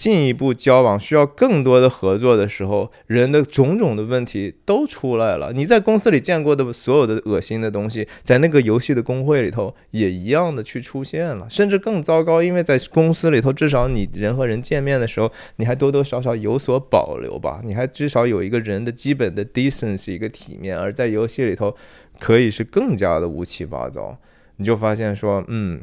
[0.00, 5.52] 进一步交往，需要更多的合作的时候，人的种种的问题都出来了。
[5.52, 12.42] 你在公司里见过的所有的恶心的东西，在那个游戏的公会里头也一样的去出现了，甚至更糟糕。
[12.42, 20.78] 因为在公司里头，至少你人和人见面的时候，你还多多少少有所保留吧，你还至少有一个人的基本的 decency 一个体面。
[20.78, 21.76] 而在游戏里头。
[22.18, 24.14] 可以是更加的乌七八糟，
[24.56, 25.80] 你就发现说，嗯，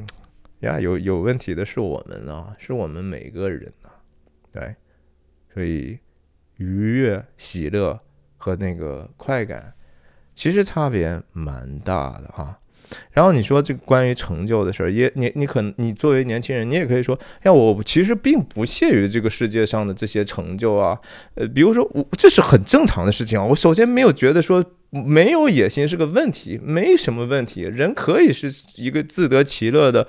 [0.60, 3.87] 呀，有有问题的是我们啊，是我们每个人啊，
[4.52, 4.76] 对，
[5.54, 6.00] 所以
[6.58, 8.00] 愉悦、喜乐
[8.38, 9.74] 和那个快感，
[10.34, 12.60] 其实差别蛮大的哈。
[13.12, 20.98] 然后你说这个关于成就的事儿，也你你可能你作为年轻人，你也可以说，呀，我其实并不屑于这个世界上的这些成就啊，
[21.36, 23.44] 呃，比如说我这是很正常的事情啊。
[23.44, 30.08] 我首先没有觉得说没有野心是个问题，没什么问题，人可以是一个自得其乐的。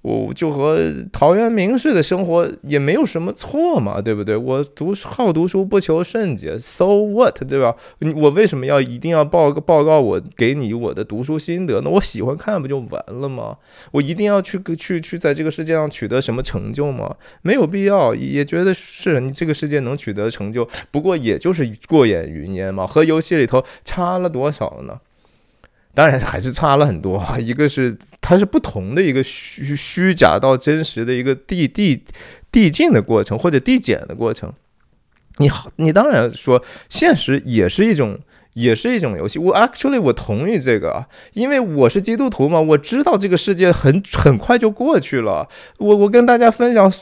[0.00, 0.78] 我就和
[1.12, 4.36] 陶渊明似的生活也没有什么错嘛，对不对？
[4.36, 7.74] 我读好读书不求甚解，so what，对吧？
[8.14, 10.00] 我为什么要一定要报个报告？
[10.00, 11.90] 我给你我的读书心得呢？
[11.90, 13.56] 我喜欢看不就完了吗？
[13.90, 17.16] 我一定要去去去在这个世界上取得什么成就吗？
[17.42, 25.00] 没有必要，也觉得是你这个世界能取得成就，不过也就是过眼云烟嘛，和游戏里头差了多少呢？
[25.94, 27.38] 当然还是差了很多啊！
[27.40, 32.04] 一个是它是不同的一个虚虚假到真实的一个递递
[32.52, 34.52] 递进的过程，或者递减的过程。
[35.38, 38.18] 你好，你当然说现实也是一种。
[38.54, 45.48] 也是一种游戏，我 actually 我同意这个，因为我是基督徒嘛，我知道这个世界很很快就过去了。
[45.78, 46.92] 我我跟大家分享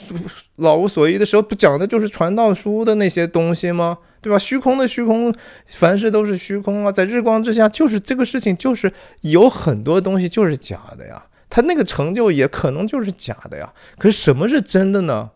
[0.57, 3.97] 老无所依的时候，不讲的就是传道书的那些东西吗？
[4.27, 4.39] 对吧？
[4.39, 5.33] 虚空的虚空，
[5.69, 11.25] 凡事都是虚空啊，在日光之下，就是这个事情，就是有很多东西就是假的呀。
[11.49, 13.73] 他那个成就也可能就是假的呀。
[13.99, 15.31] 可是什么是真的呢？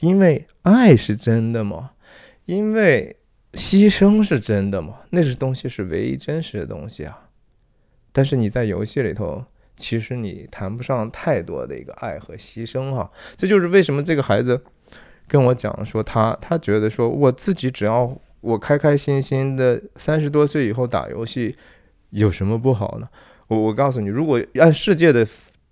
[0.00, 1.90] 因为爱是真的吗？
[2.46, 3.16] 因为。
[3.52, 5.00] 牺牲是真的吗？
[5.10, 7.28] 那是东西是唯一真实的东西啊，
[8.10, 9.44] 但是你在游戏里头，
[9.76, 13.10] 其实你谈不上太多的一个爱和牺牲哈。
[13.36, 14.64] 这就是为什么这个孩子
[15.32, 21.56] 跟我讲说，他他觉得说我自己只要我开开心心的三十多岁以后打游戏，
[22.10, 23.08] 有什么不好呢？
[23.48, 25.26] 我我告诉你，如果按世界的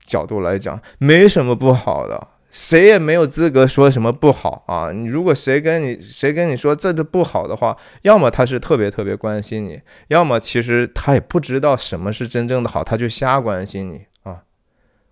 [0.06, 2.28] 角度来讲，没什么不好的。
[2.50, 4.90] 谁也没有资格说什么不好啊！
[4.92, 14.00] 你如果谁跟你谁跟你说这都不好的话，要么他是特别特别关心你，要么其实他也不知道什么是真正的好，他就瞎关心你。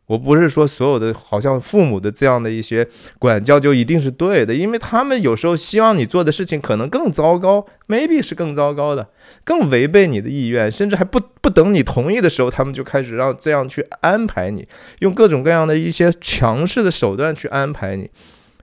[0.08, 2.88] 我不是说所有的好像父母的这样的一些
[3.18, 9.08] 管教就一定是对的，因为他们有时候希望你做的事情可能更糟糕，maybe 是更糟糕的，
[9.44, 14.66] 更违背你的意愿，甚至还不不等你同意的时候，他们就开始让这样去安排你，
[14.98, 18.10] 用各种各样的一些强势的手段去安排你。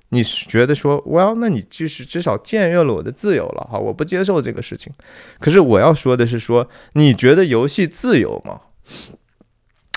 [0.09, 4.93] 你觉得说，well，那你就是至少僭越了我的自由了哈，我不接受这个事情。
[5.39, 8.59] 可是我要说的是说，你觉得游戏自由吗？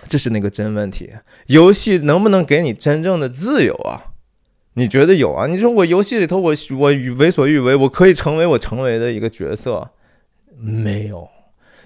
[0.07, 1.11] 这是那个真问题，
[1.47, 4.13] 游戏能不能给你真正的自由啊？
[4.75, 5.47] 你觉得有啊？
[5.49, 9.91] 你说我游戏里头，我我为所欲为，我可以成为我成为的一个角色，
[10.57, 11.29] 没有，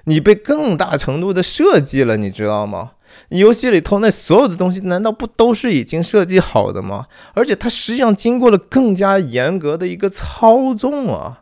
[0.05, 2.93] 你被更大程度的设计了，你知道吗？
[3.29, 7.07] 游戏里头那所有的东西，难道不都是已经设计好的吗？
[7.35, 11.42] 而且它实际上经过了更加严格的一个操纵啊。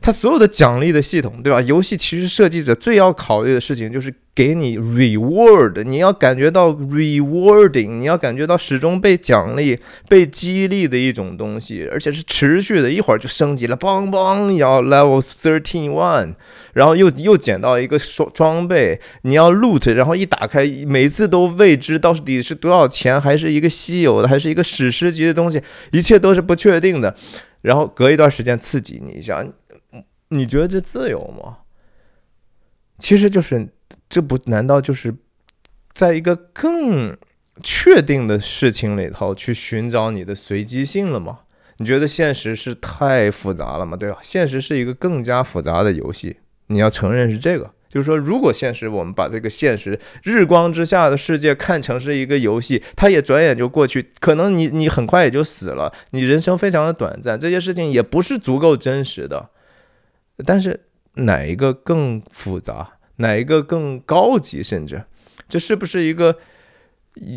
[0.00, 1.60] 它所有的奖励的系统，对吧？
[1.62, 9.78] 游戏其实设计者最要考虑的事情就是给你 reward，你要感觉到 rewarding，你要感觉到始终被奖励、
[10.08, 16.34] 被激励的一种东西，而且是持续的，一会儿就升级了，梆梆要 level thirteen one，
[16.72, 27.14] 然后又又捡到一个装装备，你要 loot，然后一打开，每次都未知到底是多少钱，还是一个稀有的，还是一个史诗级的东西，一切都是不确定的，
[27.60, 29.44] 然后隔一段时间刺激你一下。
[30.32, 31.58] 你觉得这自由吗？
[32.98, 33.68] 其实就是，
[34.08, 35.14] 这不难道就是
[35.92, 37.16] 在一个更
[37.62, 41.40] 确定的事情里头去寻找你的随机性了吗？
[41.78, 43.96] 你觉得现实是太复杂了吗？
[43.96, 44.18] 对吧？
[44.22, 46.36] 现实是一个更加复杂的游戏，
[46.68, 47.72] 你要承认是这个。
[47.88, 59.50] 就是说，如果现实我们把这个现实日光之下的世界看成是一个游戏，它也转眼就过去，可能你你很快也就死了，你人生非常的短暂，这些事情也不是足够真实的。
[60.44, 60.80] 但是
[61.14, 62.92] 哪一个更复杂？
[63.16, 64.62] 哪一个更高级？
[64.62, 65.04] 甚至
[65.48, 66.38] 这是不是一个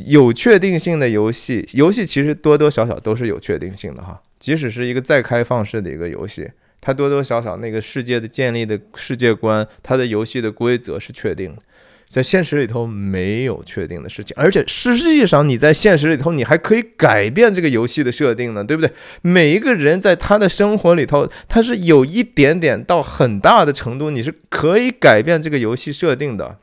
[0.08, 1.68] 有确定性的游戏？
[1.74, 4.22] 游戏其实多多少少都是有确定性的哈。
[4.40, 11.62] 即使是一个再开放式的一个游戏，它多多少少那个世界的建立的世界观，它的游戏的规则是确定的。
[12.08, 18.94] 在现实里头没有确定的事情，而且实际上你在现实里头，你还可以改变这个游戏的设定呢，对不对？
[19.22, 26.60] 每一个人在他的生活里头，他是有一点点到很大的程度，你是可以改变这个游戏设定的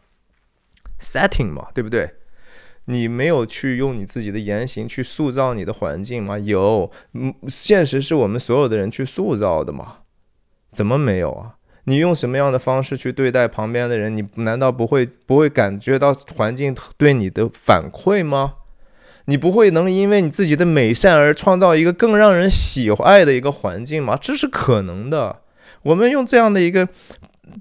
[1.00, 2.12] setting 嘛，对不对？
[2.86, 6.38] 你没有去用你自己的言行去塑造你的环境吗？
[6.38, 6.90] 有，
[7.46, 9.98] 现实是我们所有的人去塑造的嘛？
[10.72, 11.54] 怎么没有啊？
[11.84, 14.16] 你用什么样的方式去对待旁边的人？
[14.16, 18.54] 你难道不会不会感觉到环境对你的反馈吗？
[19.26, 24.18] 你不会能因为你自己的美善而创造一个更让人喜爱的一个环境吗？
[24.20, 25.40] 这是可能的。
[25.82, 26.88] 我们用这样的一个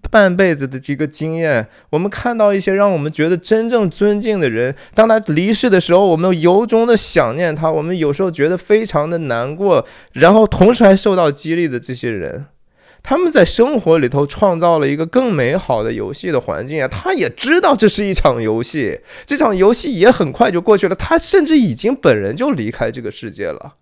[0.10, 12.46] 半辈子的这个经验，我们看到一些让我们觉得真正尊敬的人，当他离世的时候，我们由衷的想念他，我们有时候觉得非常的难过，然后同时还受到激励的这些人。
[13.04, 16.88] 他们在生活里头创造了一个更美好的游戏的环境啊！
[16.88, 20.96] 他也知道这是一场游戏，这场游戏也很快就过去了。
[20.96, 23.74] 他甚至已经本人就离开这个世界了，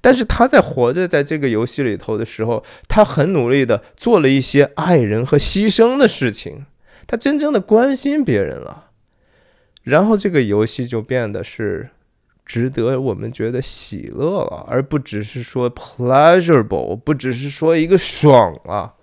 [0.00, 6.66] 但是他在活着在这个游戏里头的时候，他很努力的做了一些爱人和牺牲的事情，
[7.06, 8.90] 他真正的关心别人了，
[9.82, 11.88] 然后这个游戏就变得是。
[12.44, 18.94] 值得我们觉得喜乐了，而不只是说 pleasurable，不只是说一个爽啊。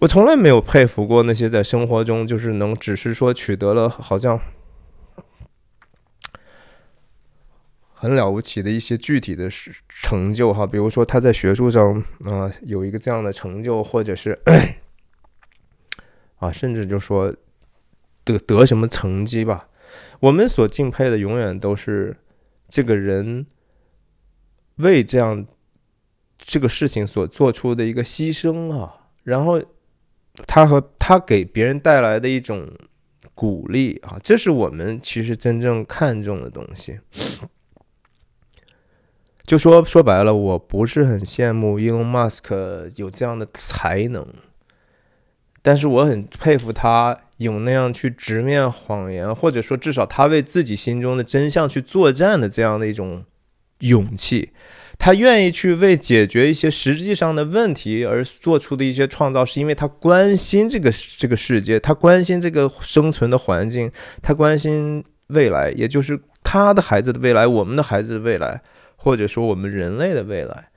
[0.00, 4.40] 我从来没有佩服过那些在生活中就是能只是说取得了好像
[7.94, 9.48] 很了不起的一些具体的
[9.88, 14.36] 成就哈，比如说他在学术上啊有一个这样的成就，或者是
[16.38, 17.32] 啊，甚至就说
[18.24, 19.68] 得得什么成绩吧。
[20.22, 22.16] 我们所敬佩的永远都是
[22.68, 23.44] 这个人
[24.76, 25.44] 为这样
[26.38, 29.60] 这个事情所做出的一个牺牲啊，然后
[30.46, 32.70] 他和他给别人带来的一种
[33.34, 37.00] 鼓励啊，这是我们其实真正看重的东西。
[39.44, 44.24] 就说说白了，我不是很羡慕 Elon Musk 有这样的才能，
[45.62, 47.18] 但是我很佩服他。
[47.42, 53.24] 有那样去直面谎言，或者说至少他为自己心中的真相去作战的这样的一种
[53.80, 54.50] 勇气。
[54.98, 63.90] 他愿意去为解决一些实际上的问题而做出的一些创造，是因为他关心这个 这个世界，他关心这个生存的环境，
[64.20, 68.62] 他关心未来，也就是他的孩子的未来，我们的孩子的未来，
[68.94, 70.68] 或者说我们人类的未来。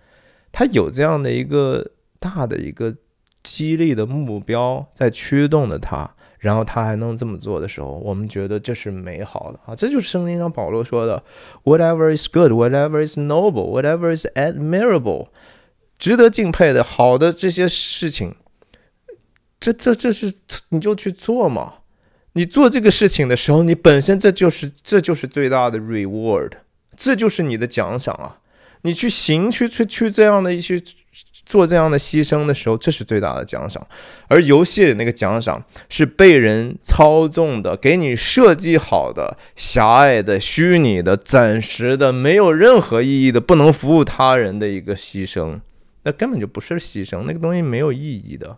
[0.51, 2.95] 他有这样的一个大的一个
[3.43, 6.14] 激励的目标在驱动着他。
[6.45, 9.75] 然后他还能这么做的时候，我们觉得这是美好的啊！
[9.75, 11.23] 这就是圣经上保罗说的
[11.63, 15.29] ：“Whatever is good, whatever is noble, whatever is admirable，
[15.97, 18.35] 值得敬佩的好的这些事情，
[19.59, 20.31] 这这这是
[20.69, 21.79] 你就去做嘛！
[22.33, 26.51] 你做这个事情的时候，你本身这就是这就是最大的 reward，
[26.95, 28.37] 这就是你的奖赏啊！
[28.83, 30.79] 你去行去去去这样的一些。”
[31.45, 33.85] 做这样的牺牲的时候，这是最大的奖赏。
[34.27, 45.59] 而游戏里那个奖赏是被人操纵的，给你设计好的、狭隘的、虚拟的、暂时的、没有任何意义的、不能服务他人的一个牺牲。
[46.03, 48.57] 那根本就不是牺牲，那个东西没有意义的。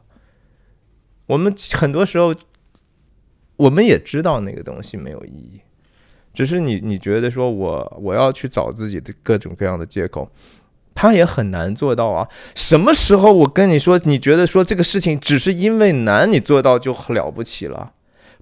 [1.26, 2.34] 我们很多时候，
[3.58, 5.60] 我们也知道那个东西没有意义，
[6.34, 10.30] 只是你你觉得说我我要去找自己的各种各样的借口。
[10.98, 12.28] 他也很难做到啊！
[12.56, 17.92] 什么时候我跟你说，你觉得说这个事情只是因为难，你做到就了不起了？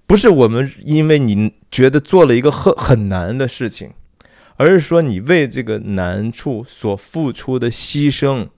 [0.06, 3.90] 不是我们因为你觉得做了一个很很难的事情，
[4.56, 8.48] 而是说你为这个难处所付出的牺牲。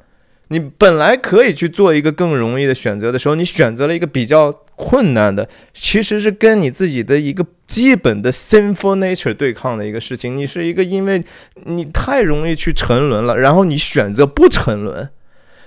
[0.51, 10.37] 你本来可以去做一个更容易的选择的时候，你选择了一个比较困难的，其实是跟你自己的一个基本的 sinful nature 对抗的一个事情。
[10.37, 11.23] 你是一个因为
[11.65, 15.09] 你太容易去沉沦了，然后你选择不沉沦；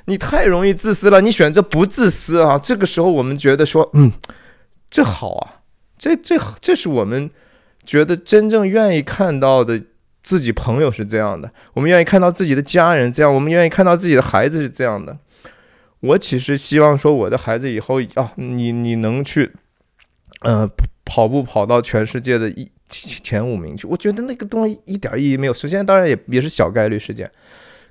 [0.06, 2.58] 你太容易自私了，你选择不自私啊。
[2.58, 4.12] 这个时候，我们觉得说，嗯，
[4.90, 5.62] 这好啊，
[5.98, 7.30] 这这这是我们
[7.86, 9.84] 觉得真正愿意看到的。
[10.24, 15.18] 自己朋友是这样的，我们愿意看到自己的家人这样，我们愿意看到自己的孩子是这样的。
[16.02, 19.52] 我其实希望说，我的孩子以后啊，你你能去，
[20.42, 20.70] 呃，
[21.06, 23.88] 跑步跑到全世界的一前五名去。
[23.88, 25.54] 我觉得那个东西一点意义没有。
[25.54, 27.30] 首先，当然也也是小概率事件。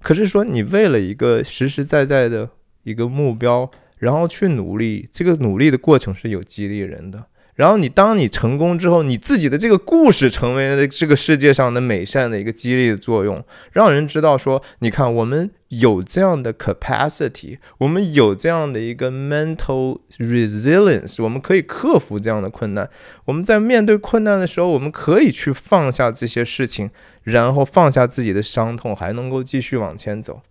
[0.02, 2.48] 可是说，你为了一个实实在在的
[2.82, 7.26] 一个目标，然后去努力，这个努力的过程是有激励人的。
[7.54, 22.90] 然后你当你成功之后，你自己的这个故事成为了这个世界上的美善的一个激励的作用，让人知道说，你看我们有这样的 capacity，我们有这样的一个 mental resilience，我们可以克服这样的困难。
[23.24, 26.90] 我们在面对困难的时候，我们可以去放下这些事情，
[27.22, 30.42] 然后放下自己的伤痛，还能够继续往前走。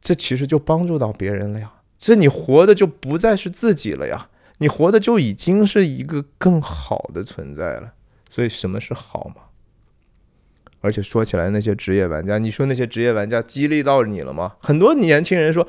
[0.00, 4.28] 这其实就帮助到别人了呀，这你活的就不再是自己了呀。
[4.58, 7.92] 你活的就已经是一个更好的存在了，
[8.28, 9.47] 所以什么是好嘛？
[10.80, 14.52] 而且说起来，那些职业玩家，你说那些职业玩家激励到你了吗？
[14.60, 15.66] 很多年轻人说，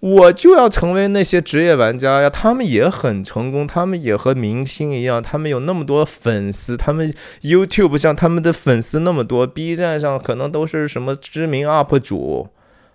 [0.00, 12.48] 我就要成为那些职业玩家呀，他们也很成功，他们也和明星一样，他们有那么多粉丝，他们 YouTube 像他们的粉丝那么多，B 站上可能都是什么知名 UP 主。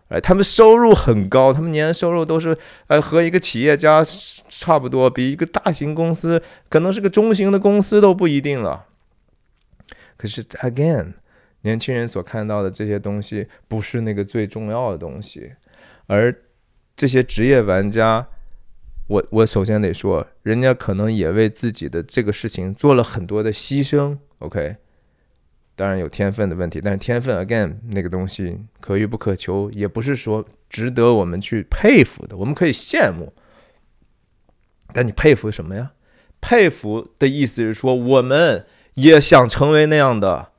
[0.10, 2.56] 哎，他们收入很高，他们年收入都是
[2.86, 4.06] 呃和一个企业家
[4.48, 6.40] 差不多，比一个大型公司
[6.70, 8.86] 可能是个中型的公司都不一定了。
[10.16, 11.14] 可是 again，
[11.66, 15.52] 年轻人所看到的这些东西不是那个最重要的东西，
[16.06, 16.34] 而
[16.96, 18.28] 这些职业玩家，
[19.08, 24.18] 我我首先得说，人家可能也为自己的这个事情做了很多的牺牲。
[24.40, 24.78] OK。
[25.78, 32.38] 当然有天分的问题，但是天分 again 那个东西可遇不可求，也不是说值得我们去佩服的。
[32.38, 33.34] 我们可以羡慕，
[34.94, 35.92] 但你佩服什么呀？
[36.40, 40.54] 佩服的意思是说，我们也想成为那样的，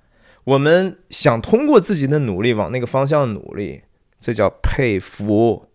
[0.47, 3.83] 我们想通过自己的努力往那个方向努力，
[4.21, 5.69] 这叫佩服。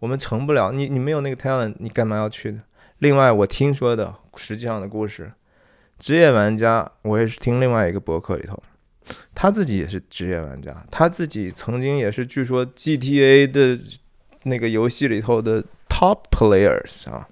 [0.00, 2.62] 我们成不了，你你没有那个 talent，你干嘛要去呢？
[2.98, 5.32] 另外，我听说的实际上的故事。
[6.00, 8.60] 职业玩家，我也是听另外一个博客里头，
[9.32, 13.78] 他自己也是职业玩家，他自己曾经也是据说 GTA 的
[14.42, 17.28] 那个游戏里头的 top players 啊，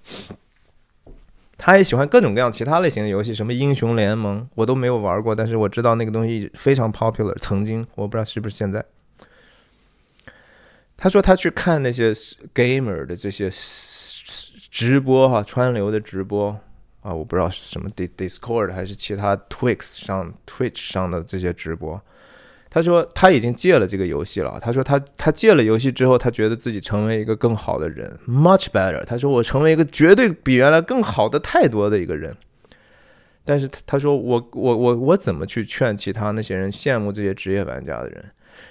[1.63, 8.83] 他也喜欢各种各样其他类型的游戏，什么英雄联盟我都没有玩过，但是我知道那个东西非常 popular，曾经我不知道是不是现在。
[10.97, 12.13] 他说他去看那些
[12.55, 13.51] gamer 的这些
[14.71, 16.59] 直播哈，川流的直播。
[17.03, 21.99] 啊，我不知道是什么 Discord 还是其他 Twix 上 Twitch 上的这些直播，
[22.71, 24.59] 他说他已经戒了这个游戏了。
[24.63, 29.05] 他说他他戒了游戏之后，他觉得自己成为一个更好的人，much better。
[29.05, 32.37] 他说我成为一个绝对比原来更好的太多的一个人。
[33.45, 38.31] 但是他说我我我我怎么去劝其他那些人羡慕这些职业玩家的人？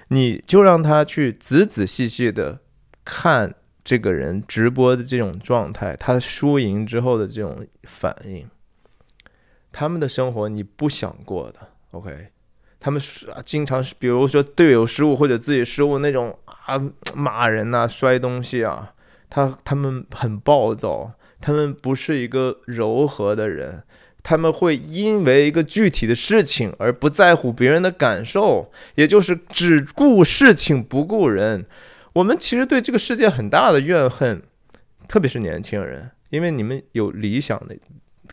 [0.10, 2.60] 你就让他去仔仔细细的
[3.04, 8.48] 看这个人直播的这种状态，他输赢之后的这种反应，
[9.72, 11.60] 他们的生活你不想过的
[11.92, 12.30] ，OK。
[12.80, 13.02] 他们
[13.44, 16.82] 经常是，比如说队友失误或者自己失误那种啊，
[17.14, 18.94] 骂人呐、摔东西啊，
[19.30, 21.12] 他他们很暴躁，
[21.42, 23.84] 他们不是一个柔和的人，
[24.24, 31.66] 他们会因为一个具体的事情而不在乎别人的感受，也就是只顾事情不顾人。
[32.14, 34.42] 我们其实对这个世界很大的怨恨，
[35.08, 37.76] 特别是年轻人，因为你们有理想的。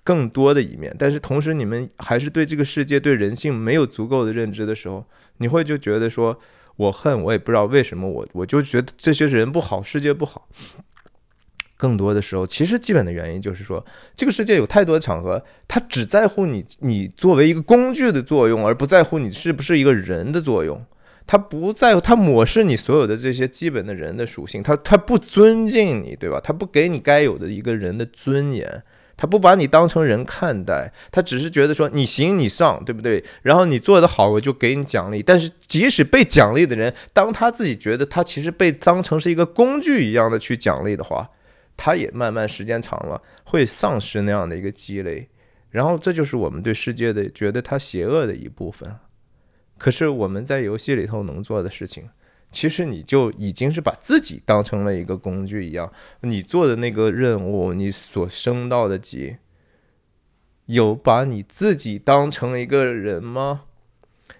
[0.07, 5.05] 更多的一面，但是同时你们还是对这个世界、对人性没有足够的认知的时候，
[5.39, 6.39] 你会就觉得说，
[6.77, 10.47] 我恨，我也不知道为什么，我我就觉得这些人不好，世界不好。
[11.77, 13.85] 更多的时候，其实基本的原因就是说，
[14.15, 20.81] 这个世界有太多的场合，他只在乎你，你作为一个工具的作用，而不在乎你是不是一个人的作用。
[21.27, 26.41] 他不在乎，他抹视你所有的这些基本的人的属性，他他不尊敬你，对吧？
[26.41, 28.85] 他不给你该有的一个人的尊严。
[29.17, 33.25] 他不把你当成人看待，他只是觉得说你行你上，对不对？
[33.43, 35.23] 然后你做得好，我就给你奖励。
[35.23, 41.31] 但是即使被奖励的人，当他自己觉得他其实被当成是一个工具一样的去奖励的话，
[41.77, 45.29] 他也慢慢时间长了会丧失那样的一个积累。
[45.71, 48.97] 然后这就是我们对世界的觉得它邪恶的一部分。
[49.79, 52.09] 可是我们在游戏里头能做的事情。
[52.51, 59.37] 其实你就已经是把自己当成了一个工具一样，你做的那个任务，你所升到的级，
[60.67, 63.63] 有把你自己当成一个人吗？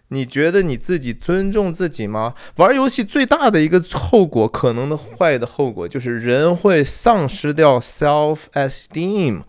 [0.09, 2.35] 你觉得你自己尊重自己吗？
[2.59, 9.43] 玩游戏最大的一个后果，可能的坏的后果，就是人会丧失掉 self esteem。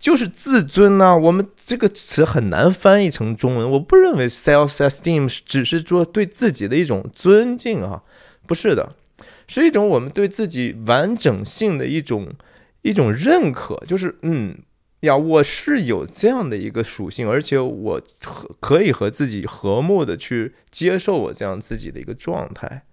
[0.00, 3.70] 就是自尊呐，我们这个词很难翻译成中文。
[3.72, 8.02] 我不认为 self esteem 只是说对自己的一种尊敬啊，
[8.46, 8.94] 不是的，
[9.46, 12.28] 是一种我们对自己完整性的一种
[12.80, 13.76] 一种认可。
[13.86, 14.56] 就是嗯
[15.00, 22.84] 呀，我是有这样的一个属性，而且我和可以和自己和睦的去接受我这样自己的一个状态。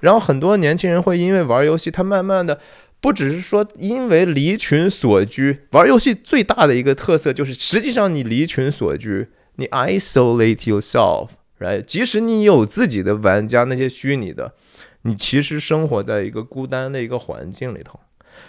[0.00, 2.60] 然后很多年轻人会因为玩游戏，他慢慢的。
[3.00, 11.82] 不只是说因为离群所居，玩游戏最大的一个特色就是，实际上你离群所居，你 isolate yourself，right？
[11.82, 14.52] 即使你有自己的玩家，那些虚拟的，
[15.02, 17.98] 你其实生活在一个孤单的一个环境里头。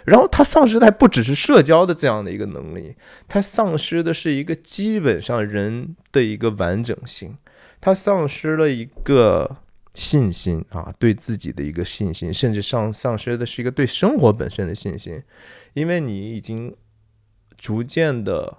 [0.04, 2.96] 然后他丧失的还不只是社交的这样的一个能力，
[3.26, 7.36] 他丧失的是一个基本上人的一个完整性，
[7.80, 9.56] 他丧失了一个。
[9.94, 15.22] 信心啊，对自己的一个信心，甚至丧丧失的是一个对生活本身的信心，
[15.74, 16.74] 因为你已经
[17.58, 18.58] 逐渐的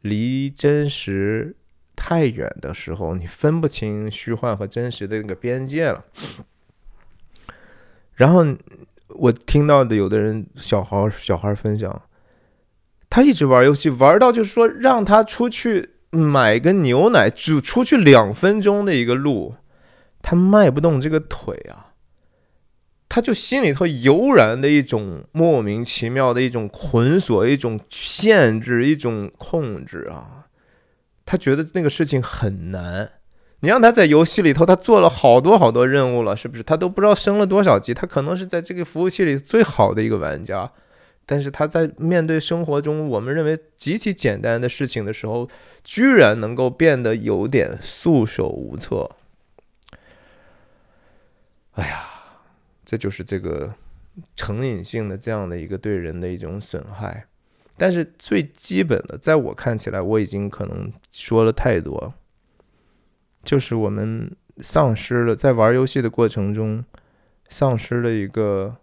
[0.00, 1.54] 离真实
[1.94, 6.04] 太远的时候，你分不清虚幻和真实的那个边界了。
[8.14, 8.44] 然后
[9.08, 12.02] 我听到的有的人小孩小孩分享，
[13.08, 19.54] 他一直玩游戏，玩到就是说让他出去买个牛奶，只出去两分钟的一个路。
[20.22, 21.92] 他迈不动这个腿啊，
[23.08, 30.46] 他就心里头油然的一种莫名其妙的一种捆锁、一种限制、一种控制啊。
[31.26, 33.10] 他觉得那个事情很难。
[33.60, 36.62] 你让他在游戏里头，他做了好多好多任务了，是不是？
[36.62, 37.94] 他都不知道升了多少级。
[37.94, 40.68] 他可能是在这个服务器里最好的一个玩家，
[41.24, 45.48] 但是他在面对生活中我们认为极其简单的事情的时候，
[45.84, 49.08] 居然能够变得有点束手无策。
[51.72, 52.04] 哎呀，
[52.84, 53.74] 这就是这个
[54.36, 57.26] 成瘾性的这样的一个对人的一种损害。
[57.78, 62.12] 但是最基本的，在我看起来，我已经可能说了太多，
[63.42, 66.84] 就是我们丧失了在玩游戏的过程中，
[67.48, 68.76] 丧失了一个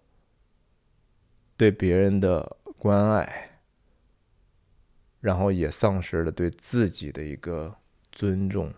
[1.56, 3.52] 对别人的关爱，
[5.22, 7.76] 然后也丧失了对自己的一个
[8.12, 8.74] 尊重。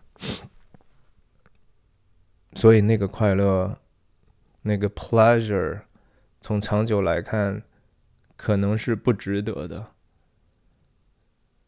[2.53, 3.77] 所以那个快乐。
[4.63, 5.81] 那个 pleasure，
[6.39, 7.63] 从长久来看，
[8.35, 9.87] 可能是不值得的。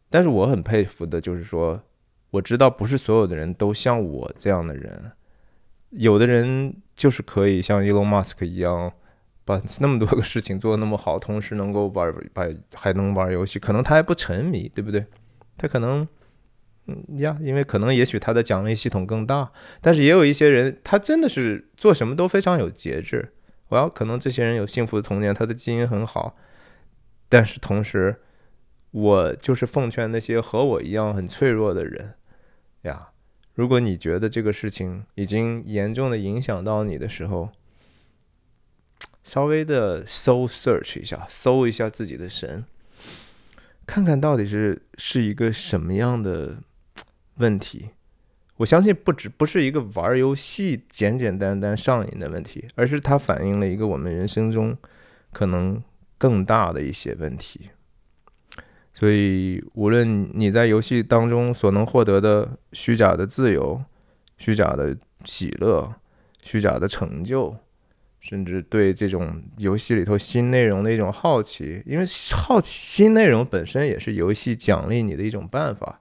[0.09, 1.81] 但是我很佩服的，就是说，
[2.29, 5.11] 我知道不是所有的人都像我这样的人，
[5.89, 8.93] 有的人就是可以像 Elon Musk 一样，
[9.43, 12.43] 把那么多个事情做的那么好，同时能够玩，把
[12.75, 15.05] 还能玩游戏，可能他还不沉迷，对不对？
[15.57, 16.07] 他可能
[16.87, 23.33] 嗯呀，因为可能也许他的奖励系统更大，但是也有一些人，他真的是做什么都非常有节制。
[23.69, 26.35] 我要可能这些人有幸福的童年，他的基因很好，
[27.29, 28.21] 但是同时，
[28.91, 32.15] 我就是奉劝那些和我一样很脆弱的人
[32.81, 33.09] 呀，
[33.55, 37.49] 如果你觉得这个事情已经严重的影响到你的时候，
[39.23, 42.65] 稍微的 soul search 一下，搜一下自己的神，
[43.87, 46.57] 看看到底是是一个什么样的
[47.37, 47.89] 问题。
[48.57, 54.77] 我相信不止不是一个玩游戏简简单单上瘾的问题，而是它反映了一个我们人生中
[55.31, 55.81] 可能
[56.17, 57.69] 更大的一些问题。
[58.93, 63.83] 所以，无论你在游戏当中所能获得的虚假的自由、
[64.37, 65.93] 虚假的喜乐、
[66.41, 67.55] 虚假的成就。
[68.21, 75.99] 甚至对这种游戏里头新内容的一种好奇，因为好奇新内容本身也是游戏奖励你的一种办法。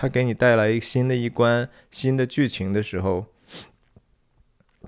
[0.00, 3.26] 它给你带来一新的一关、新的剧情的时候，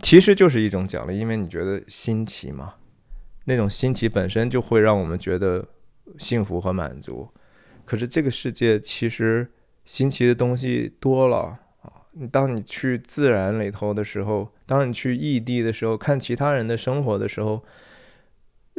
[0.01, 2.77] 其实就是一种奖励，因为你觉得新奇嘛。
[3.45, 5.69] 那种新奇本身就会让我们觉得
[6.17, 7.29] 幸福和满足。
[7.85, 9.47] 可是这个世界其实
[9.85, 11.59] 新奇的东西多了。
[12.13, 17.63] 你当你去自然里头的时候，当你去异地的时候，看其他人的生活的时候，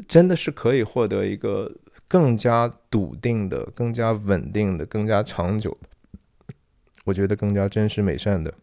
[0.08, 1.72] 真的是可以获得一个
[2.08, 5.90] 更加笃定的、更加稳定的、更加长久的，
[7.04, 8.54] 我觉得更加真实美善的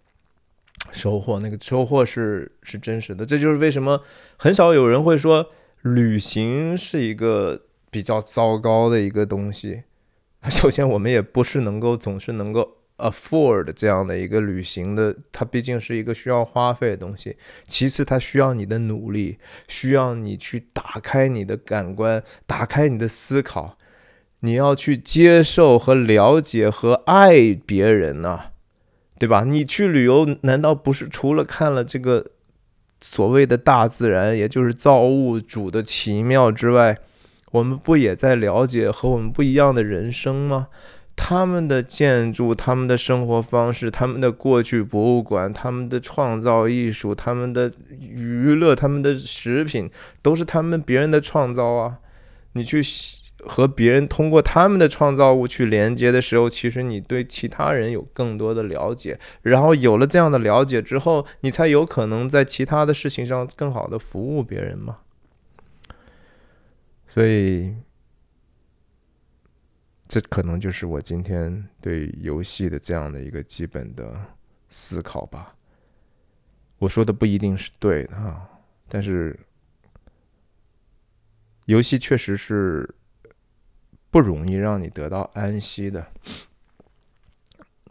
[0.92, 1.38] 收获。
[1.40, 4.02] 那个收获是是真实的，这就是为什么
[4.36, 5.50] 很少有人会说
[5.82, 9.82] 旅行是一个比较糟糕的一个东西。
[10.50, 12.76] 首先，我们也不是能够总是能够。
[13.02, 17.34] afford 这样的一个旅行的，它毕竟是一个需要花费的东西。
[17.64, 19.38] 其次，它需要你的努力，
[19.68, 23.78] 需要你去打开你的感官，打开你的思考。
[24.40, 28.40] 你要去接受和了解和爱别人呐，
[29.18, 29.44] 对吧？
[29.44, 32.26] 你去旅游，难道不是除了看了这个
[33.00, 36.98] 所谓的大自然，也就是造物主的奇妙之外，
[37.52, 40.68] 我们不也在了解和我们不一样的人生吗？
[41.16, 47.70] 他们的建筑、他们的生活方式、他们的过去博物馆、他们的创造艺术、他们的
[48.00, 49.90] 娱乐、他们的食品，
[50.22, 51.98] 都是他们别人的创造啊！
[52.54, 52.82] 你去
[53.46, 64.98] 和别人通过他们的创造物去连接的时候，其实你对其他人有更多的了解，然后有了这样的了解之后，你才有可能在其他的事情上更好的服务别人嘛。
[67.08, 67.74] 所以。
[70.12, 74.12] 这可能就是我今天对游戏的这样的一个基本的
[74.68, 75.54] 思考吧。
[76.78, 78.42] 我说的不一定是对的啊，
[78.88, 79.38] 但是
[81.66, 82.92] 游戏确实是
[84.10, 86.06] 不容易让你得到安息的。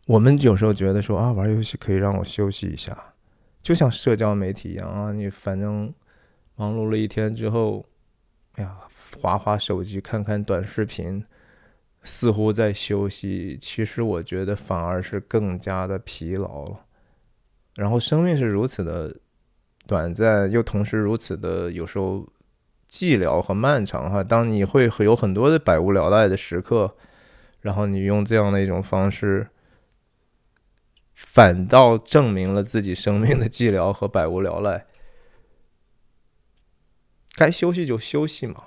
[0.05, 3.13] 我们有时候觉得说啊，玩游戏可以让我休息一下，
[3.61, 5.93] 就像社交媒体一样啊，你反正
[6.55, 7.85] 忙碌了一天之后，
[8.55, 8.77] 哎呀，
[9.21, 11.25] 划划手机，看看短视频。
[12.01, 16.85] 似乎在休息，其实我觉得反而是更加的疲劳了。
[17.75, 19.13] 然后生命是如此的
[19.85, 22.25] 短暂，又同时如此的有时候
[22.89, 24.23] 寂寥和漫长哈。
[24.23, 26.95] 当你会有很多的百无聊赖的时刻，
[27.61, 29.47] 然后你用这样的一种方式，
[31.13, 34.85] 反倒证明了自己生命的寂寥和百无聊赖。
[37.35, 38.63] 该休息就休息嘛，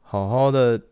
[0.00, 0.82] 好好的。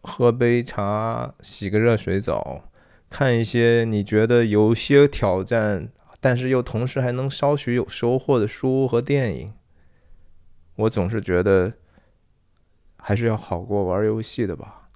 [0.00, 2.70] 喝杯茶，洗个热水澡，
[3.10, 9.52] 看一些你觉得有些挑战，但是又同时还能稍许有收获的书和电影。
[10.78, 11.70] 我总是觉得
[12.96, 14.88] 还是要好过玩游戏的吧。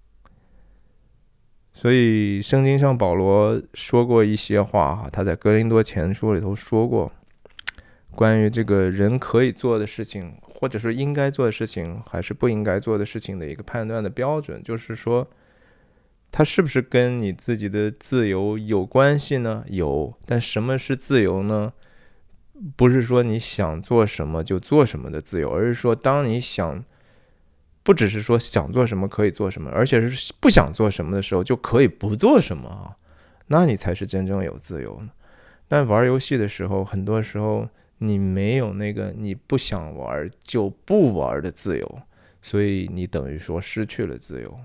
[1.74, 7.12] 所以圣经上保罗说过一些话哈，他在哥林多前书里头说过，
[8.10, 10.34] 关于这个人可以做的事情。
[10.62, 15.28] 或者说应该做的事情，还是不应该做的事情的一个判断的标准，就是说，
[16.30, 19.64] 它是不是跟你自己的自由有关系呢？
[19.66, 21.72] 有，但什么是自由呢？
[22.76, 26.84] 不是说你想做什么就做什么的自由，而是说，当你想，
[27.82, 32.96] 不只是说想做什么可以做什么，而且是不想做什么的时候就可以不做什么啊，
[33.48, 35.02] 那你才是真正有自由。
[35.68, 37.68] 但玩游戏的时候，很多时候。
[38.04, 42.02] 你没有那个你不想玩就不玩的自由，
[42.40, 44.60] 所以你等于说失去了自由。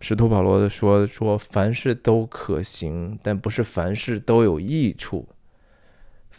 [0.00, 5.28] 使徒保罗的说说凡事都可行，但不是凡事都有益处；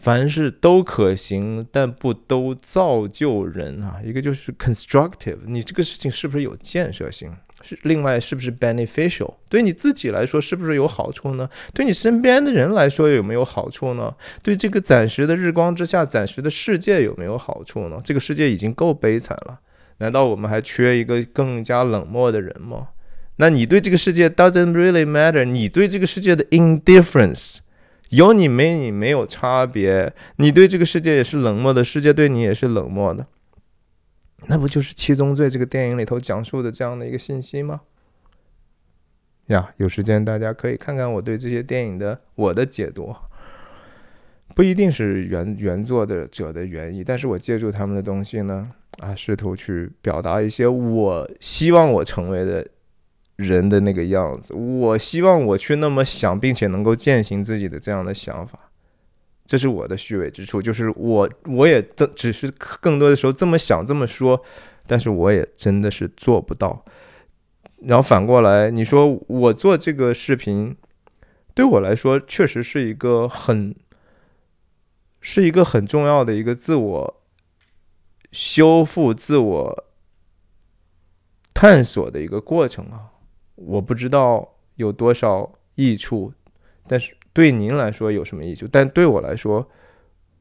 [0.01, 3.99] 凡事都可行，但不都造就人啊。
[4.03, 7.31] 一个就是 constructive，你这个事情是不是有建设性？
[7.61, 9.33] 是另外是不是 beneficial？
[9.49, 11.49] 对你自己来说是不是有好处呢？
[11.73, 14.15] 对你身边的人来说有没有好处呢？
[14.41, 17.99] 对这个暂时的日光之下、暂时的世界有没有好处呢？
[18.01, 19.59] 这个世界已经够悲惨了，
[19.97, 22.87] 难道我们还缺一个更加冷漠的人吗？
[23.35, 25.43] 那你对这个世界 doesn't really matter？
[25.43, 27.57] 你对这个世界的 indifference
[28.09, 30.13] 有你没你没有差别？
[30.37, 33.25] 你对这个世界也是冷漠的，世界对你也是冷漠的。
[34.47, 37.81] 那不就是《七宗罪》这个电影里头讲述的这样的一个信息吗？
[39.47, 43.15] 呀，有时间大家可以看看我对这些电影的我的解读，
[44.55, 52.65] 不一定是原原作的者的原意，但是我借助他们的东西呢，啊，试图去表达一些我希望我成为的
[53.39, 58.59] 人的那个样子，我希望我去那么想，并且能够践行自己的这样的想法。
[59.45, 64.43] 这是我的虚伪之处，就是我我也只只是更多的时候这么想这么说，
[64.85, 66.83] 但是我也真的是做不到。
[67.83, 70.75] 然后反过来，你说我做这个视频，
[71.53, 73.73] 对我来说确实是一个很，
[75.21, 77.21] 是一个很重要的一个自我
[78.33, 79.85] 修复、自我
[81.53, 83.08] 探索的一个过程啊。
[83.65, 86.33] 我不知道有多少益处，
[86.87, 87.15] 但是。
[87.31, 88.67] 对您来说有什么益处？
[88.69, 89.65] 但对我来说，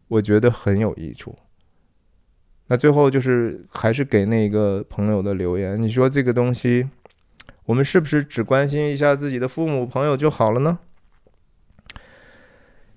[0.09, 1.37] 我觉得很有益处。
[2.67, 6.89] 那最后就是还是给那个朋友的留言，你说这个东西，
[7.67, 10.79] 我们是不是只关心一下自己的父母朋友就好了呢？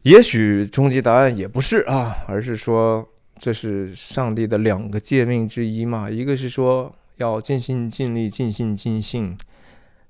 [0.04, 3.08] 也许终极答案也不是啊，而是说
[3.38, 9.38] 这是上帝的两个诫命之一嘛，一个是说要尽心尽力、尽心尽性。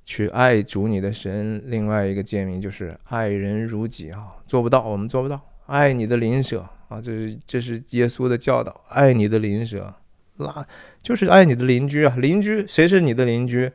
[0.04, 5.40] 去爱主你的神，另外一个诫命就是爱人如己啊，做不到，我们做不到。
[5.68, 9.94] 爱你的邻舍啊，这是这是耶稣的教导，爱你的邻舍，
[10.38, 10.66] 那
[11.02, 12.16] 就是爱你的邻居啊。
[12.18, 13.72] 邻居谁是你的邻居？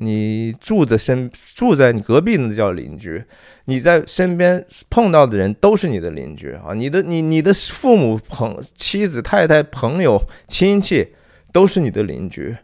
[0.00, 3.24] 你住的身住在你隔壁那叫邻居，
[3.64, 6.72] 你在身边碰到的人都是你的邻居啊。
[6.72, 11.08] 你的你你的父母朋妻子太太朋友亲戚
[11.52, 12.56] 都是你的邻居。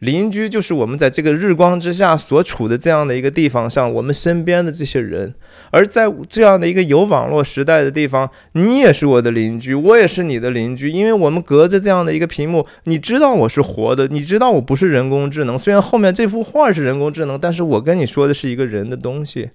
[0.00, 5.34] 邻居就是我们在这个日光之下所处的这样的一个地方上，我们身边的这些人。
[5.70, 15.58] 而在这样的一个有网络时代的地方，你也是我的邻居，我也是你的邻居，因为我们隔着这样的一个屏幕，你知道我是活的，你知道我不是人工智能。
[15.58, 19.50] 虽然后面这幅画是人工智能，但是我跟你说的是一个人的东西，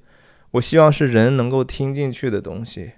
[0.51, 2.91] 我希望是人能够听进去的东西。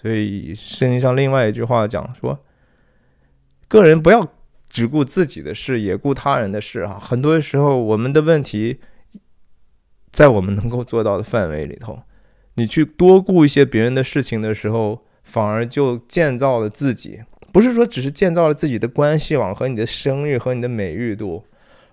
[0.00, 2.40] 所以圣经上另外一句话讲说，
[3.68, 4.26] 个人不要。
[4.68, 6.98] 只顾自己的事，也顾他人的事啊！
[7.00, 8.78] 很多时候，我们的问题
[10.12, 12.00] 在我们能够做到的范围里头。
[12.54, 17.20] 你去多顾一些别人的事情的时候，反而就建造了自己。
[17.52, 21.44] 不是说只是建造了自己的关系网和你的声誉和你的美誉度，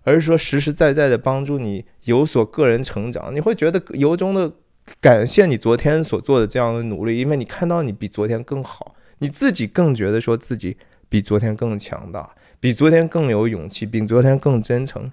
[0.03, 3.33] 而是说实实在在的帮助你有所个人成长。
[3.33, 4.51] 你会觉得由衷的
[4.99, 10.75] 感谢你昨天所做的这样的努力，因为你看到你比昨天更好，你自己更觉得说自己
[11.07, 12.35] 比昨天更强大。
[12.65, 15.11] 比昨天更有勇气，比昨天更真诚。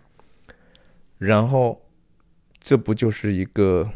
[1.19, 1.83] 然后，
[2.59, 3.91] 这不就是一个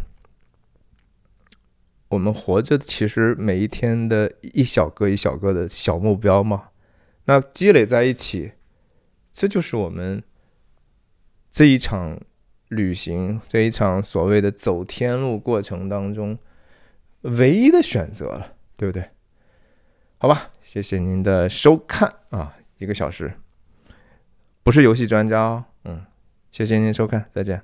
[2.08, 6.68] 我们活着其实每一天的一小个一小个的小目标吗？
[7.24, 8.52] 那积累在一起，
[9.32, 10.22] 这就是我们
[11.50, 12.20] 这一场
[12.68, 16.38] 旅行、这一场所谓的走天路过程当中
[17.22, 19.08] 唯一的选择了，对不对？
[20.18, 22.54] 好吧，谢谢您的收看啊。
[22.78, 23.32] 一个小时，
[24.66, 25.64] 不是游戏专家哦。
[25.84, 26.04] 嗯，
[26.50, 27.62] 谢谢您收看，再见。